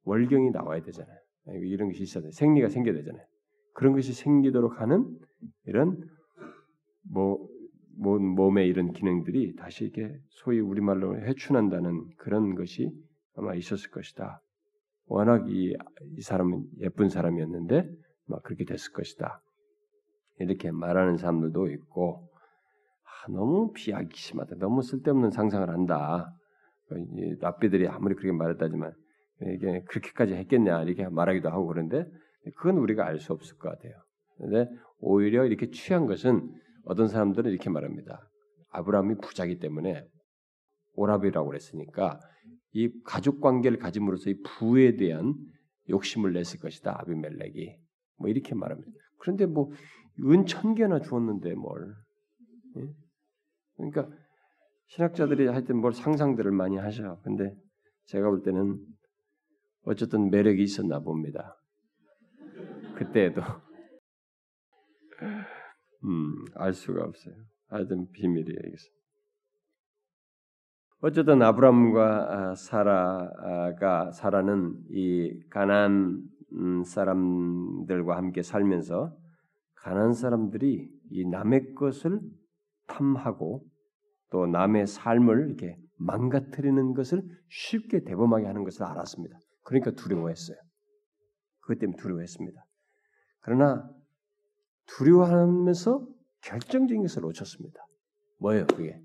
[0.03, 1.17] 월경이 나와야 되잖아요.
[1.63, 2.31] 이런 것이 있어야 돼.
[2.31, 3.25] 생리가 생겨야 되잖아요.
[3.73, 5.17] 그런 것이 생기도록 하는
[5.65, 6.01] 이런
[7.11, 7.47] 뭐
[7.95, 12.91] 몸의 이런 기능들이 다시 이렇게 소위 우리말로 해춘한다는 그런 것이
[13.35, 14.41] 아마 있었을 것이다.
[15.05, 15.75] 워낙 이,
[16.17, 17.89] 이 사람은 예쁜 사람이었는데
[18.27, 19.41] 막 그렇게 됐을 것이다.
[20.39, 22.27] 이렇게 말하는 사람들도 있고
[23.03, 24.55] 아, 너무 비약심하다.
[24.57, 26.33] 너무 쓸데없는 상상을 한다.
[27.39, 28.93] 랍비들이 아무리 그렇게 말했다지만
[29.55, 32.05] 이게 그렇게까지 했겠냐 이렇게 말하기도 하고 그런데
[32.57, 33.93] 그건 우리가 알 수 없을 것 같아요.
[34.37, 34.69] 근데
[34.99, 36.49] 오히려 이렇게 취한 것은
[36.85, 38.29] 어떤 사람들은 이렇게 말합니다.
[38.69, 40.05] 아브라함이 부자기 때문에
[40.95, 42.19] 오랍이라고 그랬으니까
[42.73, 45.35] 이 가족 관계를 가짐으로써 이 부에 대한
[45.89, 46.97] 욕심을 냈을 것이다.
[47.01, 47.75] 아비멜렉이
[48.17, 48.91] 뭐 이렇게 말합니다.
[49.19, 49.71] 그런데 뭐
[50.19, 51.95] 은 천 개나 주었는데 뭘?
[52.77, 52.87] 예?
[53.77, 54.09] 그러니까
[54.87, 57.19] 신학자들이 하여튼 뭘 상상들을 많이 하셔.
[57.23, 57.55] 근데
[58.05, 58.79] 제가 볼 때는
[59.85, 61.57] 어쨌든 매력이 있었나 봅니다.
[62.95, 63.41] 그때에도
[66.05, 67.33] 음, 알 수가 없어요.
[67.69, 68.75] 하여튼 비밀이에요.
[71.05, 76.23] 어쨌든 아브람과 아, 사라가 사라는 이 가난
[76.53, 79.13] 음, 사람들과 함께 살면서
[79.75, 82.21] 가난 사람들이 이 남의 것을
[82.87, 83.65] 탐하고
[84.31, 89.37] 또 남의 삶을 이렇게 망가뜨리는 것을 쉽게 대범하게 하는 것을 알았습니다.
[89.65, 90.55] 그러니까 두려워했어요.
[91.59, 92.65] 그것 때문에 두려워했습니다.
[93.41, 93.89] 그러나
[94.85, 96.07] 두려워하면서
[96.43, 97.85] 결정적인 것을 놓쳤습니다.
[98.39, 99.01] 뭐예요, 그게?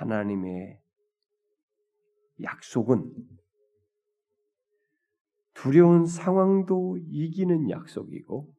[0.00, 0.14] 네?
[0.14, 0.80] 하나님의
[2.42, 3.12] 약속은
[5.52, 8.54] 두려운 상황도 이기는 약속이고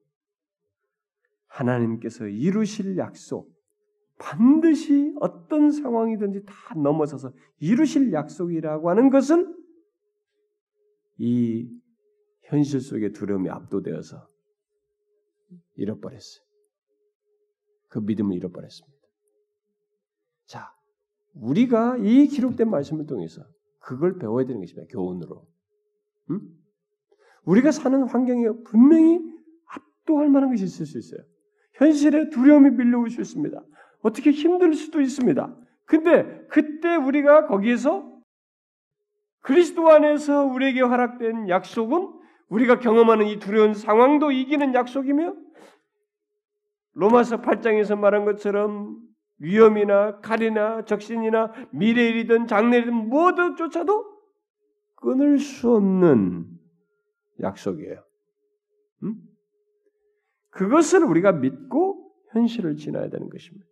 [1.48, 3.52] 하나님께서 이루실 약속,
[4.20, 9.52] 반드시 어떤 상황이든지 다 넘어서서 이루실 약속이라고 하는 것을
[11.18, 11.68] 이
[12.44, 14.28] 현실 속의 두려움이 압도되어서
[15.76, 16.46] 잃어버렸어요.
[17.90, 19.02] 그 믿음을 잃어버렸습니다.
[20.46, 20.74] 자,
[21.34, 23.42] 우리가 이 기록된 말씀을 통해서
[23.80, 24.88] 그걸 배워야 되는 것입니다.
[24.92, 25.46] 교훈으로.
[26.30, 26.42] 음?
[27.44, 29.20] 우리가 사는 환경에 분명히
[29.66, 31.22] 압도할 만한 것이 있을 수 있어요.
[31.74, 33.64] 현실에 두려움이 밀려올 수 있습니다.
[34.02, 35.58] 어떻게 힘들 수도 있습니다.
[35.86, 38.10] 근데 그때 우리가 거기에서
[39.42, 42.14] 그리스도 안에서 우리에게 허락된 약속은
[42.50, 45.34] 우리가 경험하는 이 두려운 상황도 이기는 약속이며
[46.94, 49.00] 로마서 8장에서 말한 것처럼
[49.42, 54.06] 위험이나 칼이나 적신이나 미래일이든 장래일이든 무엇조차도
[54.96, 56.48] 끊을 수 없는
[57.42, 58.04] 약속이에요.
[59.04, 59.16] 음?
[60.52, 63.66] 그것을 우리가 믿고 현실을 지나야 되는 것입니다.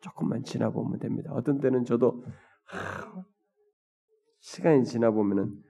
[0.00, 1.32] 조금만 지나보면 됩니다.
[1.32, 2.22] 어떤 때는 저도
[2.64, 3.24] 하,
[4.40, 5.62] 시간이 지나보면은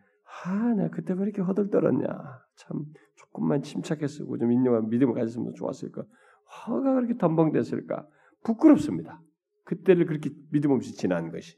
[0.44, 2.09] 아, 내가 그때 왜 이렇게 허들떨었냐.
[2.56, 6.05] 참 조금만 침착했고 좀 인정한 믿음을 가졌으면 좋았을까?
[6.47, 8.09] 화가 그렇게 덤벙댔을까?
[8.45, 9.21] 부끄럽습니다.
[9.65, 11.57] 그때를 그렇게 믿음 없이 지난 것이.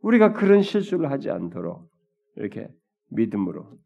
[0.00, 1.88] 우리가 그런 실수를 하지 않도록
[2.36, 2.68] 이렇게
[3.10, 3.78] 믿음으로.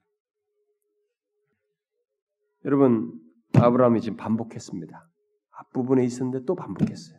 [2.64, 3.12] 여러분,
[3.54, 5.08] 아브라함이 지금 반복했습니다.
[5.50, 7.18] 앞부분에 있었는데 또 반복했어요.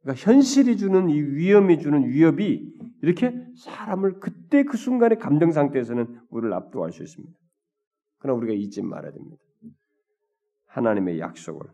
[0.00, 2.72] 그러니까 현실이 주는 이 위험이 주는 위협이
[3.02, 7.36] 이렇게 사람을 그때 그 순간의 감정 상태에서는 우리를 압도할 수 있습니다.
[8.18, 9.36] 그러나 우리가 잊지 말아야 됩니다.
[10.66, 11.66] 하나님의 약속을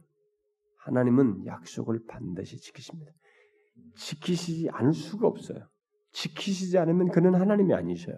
[0.84, 3.10] 하나님은 약속을 반드시 지키십니다.
[3.96, 5.66] 지키시지 않을 수가 없어요.
[6.12, 8.16] 지키시지 않으면 그는 하나님이 아니셔요.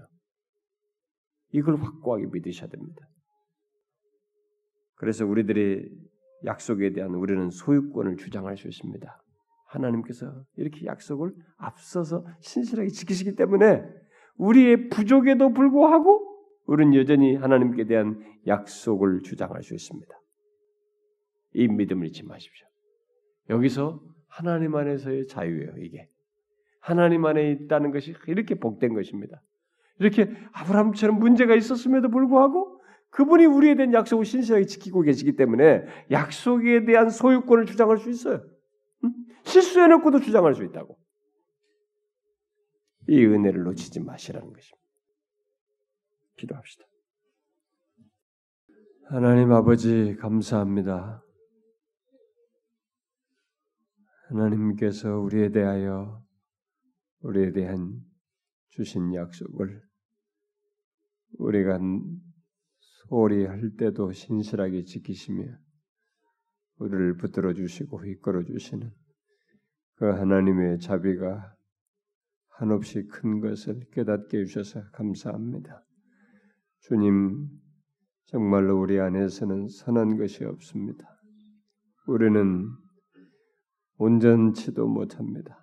[1.52, 3.06] 이걸 확고하게 믿으셔야 됩니다.
[4.96, 5.88] 그래서 우리들의
[6.44, 9.22] 약속에 대한 우리는 소유권을 주장할 수 있습니다.
[9.68, 13.82] 하나님께서 이렇게 약속을 앞서서 신실하게 지키시기 때문에
[14.36, 16.34] 우리의 부족에도 불구하고
[16.66, 20.14] 우리는 여전히 하나님께 대한 약속을 주장할 수 있습니다.
[21.56, 22.66] 이 믿음을 잊지 마십시오.
[23.48, 26.06] 여기서 하나님 안에서의 자유예요, 이게.
[26.80, 29.40] 하나님 안에 있다는 것이 이렇게 복된 것입니다.
[29.98, 32.78] 이렇게 아브라함처럼 문제가 있었음에도 불구하고
[33.08, 38.44] 그분이 우리에 대한 약속을 신실하게 지키고 계시기 때문에 약속에 대한 소유권을 주장할 수 있어요.
[39.44, 40.98] 실수해놓고도 주장할 수 있다고.
[43.08, 44.86] 이 은혜를 놓치지 마시라는 것입니다.
[46.36, 46.84] 기도합시다.
[49.08, 51.22] 하나님 아버지 감사합니다.
[54.28, 56.22] 하나님께서 우리에 대하여
[57.20, 58.00] 우리에 대한
[58.68, 59.82] 주신 약속을
[61.38, 61.78] 우리가
[62.78, 65.44] 소홀히 할 때도 신실하게 지키시며
[66.78, 68.90] 우리를 붙들어 주시고 이끌어 주시는
[69.94, 71.54] 그 하나님의 자비가
[72.48, 75.84] 한없이 큰 것을 깨닫게 해주셔서 감사합니다.
[76.80, 77.48] 주님,
[78.24, 81.04] 정말로 우리 안에서는 선한 것이 없습니다.
[82.06, 82.68] 우리는
[83.98, 85.58] 온전치도 못합니다.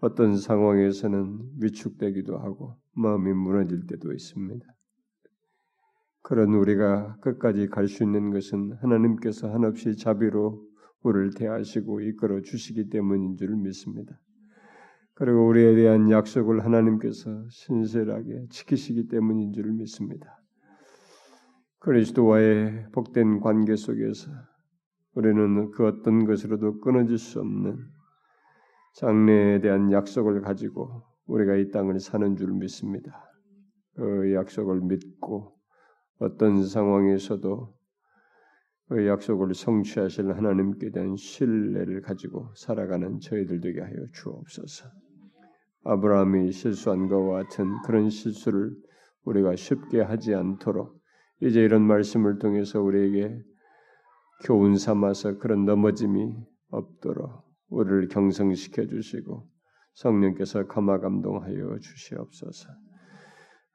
[0.00, 4.64] 어떤 상황에서는 위축되기도 하고 마음이 무너질 때도 있습니다.
[6.22, 10.62] 그런 우리가 끝까지 갈 수 있는 것은 하나님께서 한없이 자비로
[11.02, 14.20] 우리를 대하시고 이끌어 주시기 때문인 줄 믿습니다.
[15.14, 20.42] 그리고 우리에 대한 약속을 하나님께서 신실하게 지키시기 때문인 줄 믿습니다.
[21.78, 24.30] 그리스도와의 복된 관계 속에서
[25.16, 27.78] 우리는 그 어떤 것으로도 끊어질 수 없는
[28.96, 33.24] 장래에 대한 약속을 가지고 우리가 이 땅을 사는 줄 믿습니다.
[33.94, 35.56] 그 약속을 믿고
[36.18, 37.74] 어떤 상황에서도
[38.88, 44.88] 그 약속을 성취하실 하나님께 대한 신뢰를 가지고 살아가는 저희들 되게 하여 주옵소서.
[45.84, 48.70] 아브라함이 실수한 것과 같은 그런 실수를
[49.24, 51.00] 우리가 쉽게 하지 않도록
[51.40, 53.42] 이제 이런 말씀을 통해서 우리에게
[54.44, 56.34] 교훈 삼아서 그런 넘어짐이
[56.70, 59.48] 없도록 우리를 경성시켜 주시고
[59.94, 62.68] 성령께서 감화 감동하여 주시옵소서.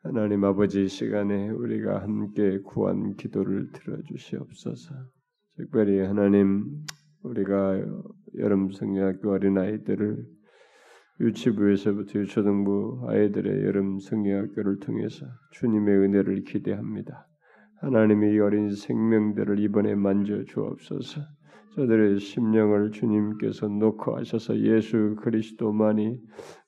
[0.03, 4.93] 하나님 아버지 시간에 우리가 함께 구한 기도를 들어 주시옵소서.
[5.57, 6.85] 특별히 하나님
[7.23, 7.79] 우리가
[8.39, 10.25] 여름 성리학교 어린 아이 들을
[11.19, 17.27] 유치부에서부터 유초등부 아이들의 여름 성리학교를 통해서 주님의 은혜를 기대합니다.
[17.81, 21.21] 하나님의 어린 생명들을 이번에 만져 주옵소서.
[21.75, 26.19] 저들의 심령을 주님께서 놓고 하셔서 예수 그리스도만이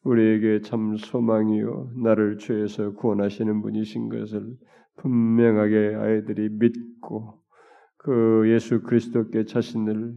[0.03, 4.55] 우리에게 참 소망이요 나를 죄에서 구원하시는 분이신 것을
[4.97, 7.41] 분명하게 아이들이 믿고
[7.97, 10.15] 그 예수 그리스도께 자신을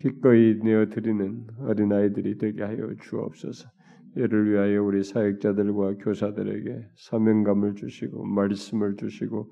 [0.00, 3.68] 기꺼이 내어 드리는 어린 아이들이 되게 하여 주옵소서.
[4.16, 9.50] 이를 위하여 우리 사역자들과 교사들에게 사명감을 주시고 말씀을 주시고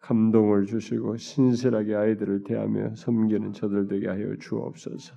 [0.00, 5.14] 감동을 주시고 신실하게 아이들을 대하며 섬기는 저들 되게 하여 주옵소서.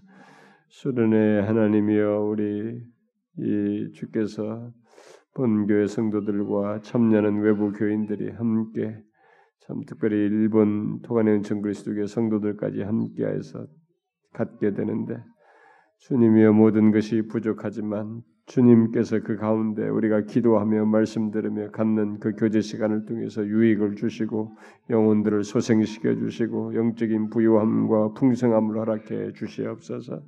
[0.67, 2.83] 수련의 하나님이여 우리
[3.37, 4.71] 이 주께서
[5.35, 8.95] 본교회 성도들과 참여하는 외부 교인들이 함께
[9.61, 13.65] 참 특별히 일본 토간의 은총 그리스도교 성도들까지 함께해서
[14.33, 15.17] 갖게 되는데
[15.99, 23.05] 주님이여 모든 것이 부족하지만 주님께서 그 가운데 우리가 기도하며 말씀 들으며 갖는 그 교제 시간을
[23.05, 24.57] 통해서 유익을 주시고
[24.89, 30.21] 영혼들을 소생시켜 주시고 영적인 부유함과 풍성함을 허락해 주시옵소서.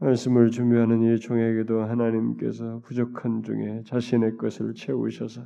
[0.00, 5.42] 말씀을 준비하는 이 종에게도 하나님께서 부족한 중에 자신의 것을 채우셔서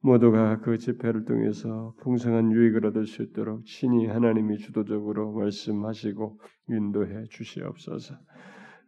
[0.00, 6.38] 모두가 그 집회를 통해서 풍성한 유익을 얻을 수 있도록 친히 하나님이 주도적으로 말씀하시고
[6.68, 8.16] 인도해 주시옵소서.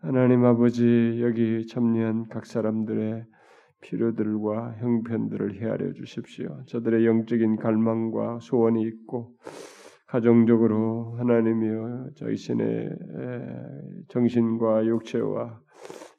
[0.00, 3.24] 하나님 아버지 여기 참여한 각 사람들의
[3.80, 6.62] 필요들과 형편들을 헤아려 주십시오.
[6.66, 9.32] 저들의 영적인 갈망과 소원이 있고
[10.06, 12.90] 가정적으로 하나님이여 자신의
[14.08, 15.60] 정신과 육체와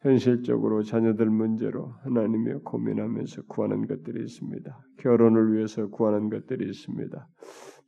[0.02, 4.78] 현실적으로 자녀들 문제로 하나님이여 고민하면서 구하는 것들이 있습니다.
[4.98, 7.28] 결혼을 위해서 구하는 것들이 있습니다.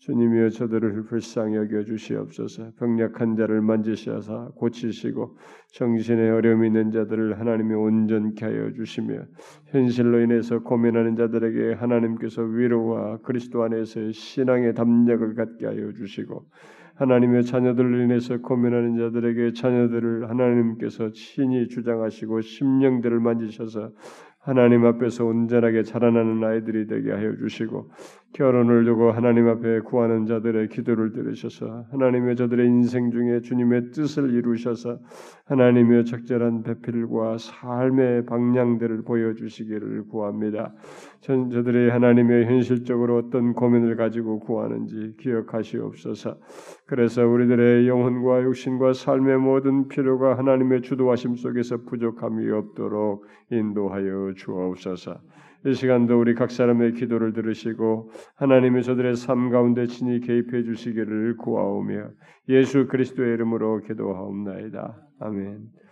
[0.02, 2.72] 주님이여 저들을 불쌍히 여겨 주시옵소서.
[2.80, 5.38] 병약한 자를 만지시사 고치시고
[5.74, 9.26] 정신에 어려움이 있는 자들을 하나님이 온전케 하여 주시며
[9.68, 16.48] 현실로 인해서 고민하는 자들에게 하나님께서 위로와 그리스도 안에서의 신앙의 담력을 갖게 하여 주시고
[16.96, 23.92] 하나님의 자녀들로 인해서 고민하는 자들에게 자녀들을 하나님께서 친히 주장하시고 심령들을 만지셔서
[24.40, 27.92] 하나님 앞에서 온전하게 자라나는 아이들이 되게 하여 주시고
[28.34, 35.00] 결혼을 두고 하나님 앞에 구하는 자들의 기도를 들으셔서 하나님의 저들의 인생 중에 주님의 뜻을 이루셔서
[35.46, 40.74] 하나님의 적절한 배필과 삶의 방향들을 보여주시기를 구합니다.
[41.20, 46.38] 전 저들이 하나님의 현실적으로 어떤 고민을 가지고 구하는지 기억하시옵소서.
[46.86, 55.20] 그래서 우리들의 영혼과 육신과 삶의 모든 필요가 하나님의 주도하심 속에서 부족함이 없도록 인도하여 주옵소서.
[55.66, 62.10] 이 시간도 우리 각 사람의 기도를 들으시고 하나님의 저들의 삶 가운데 친히 개입해 주시기를 구하오며
[62.50, 64.98] 예수 그리스도의 이름으로 기도하옵나이다.
[65.20, 65.81] 아멘.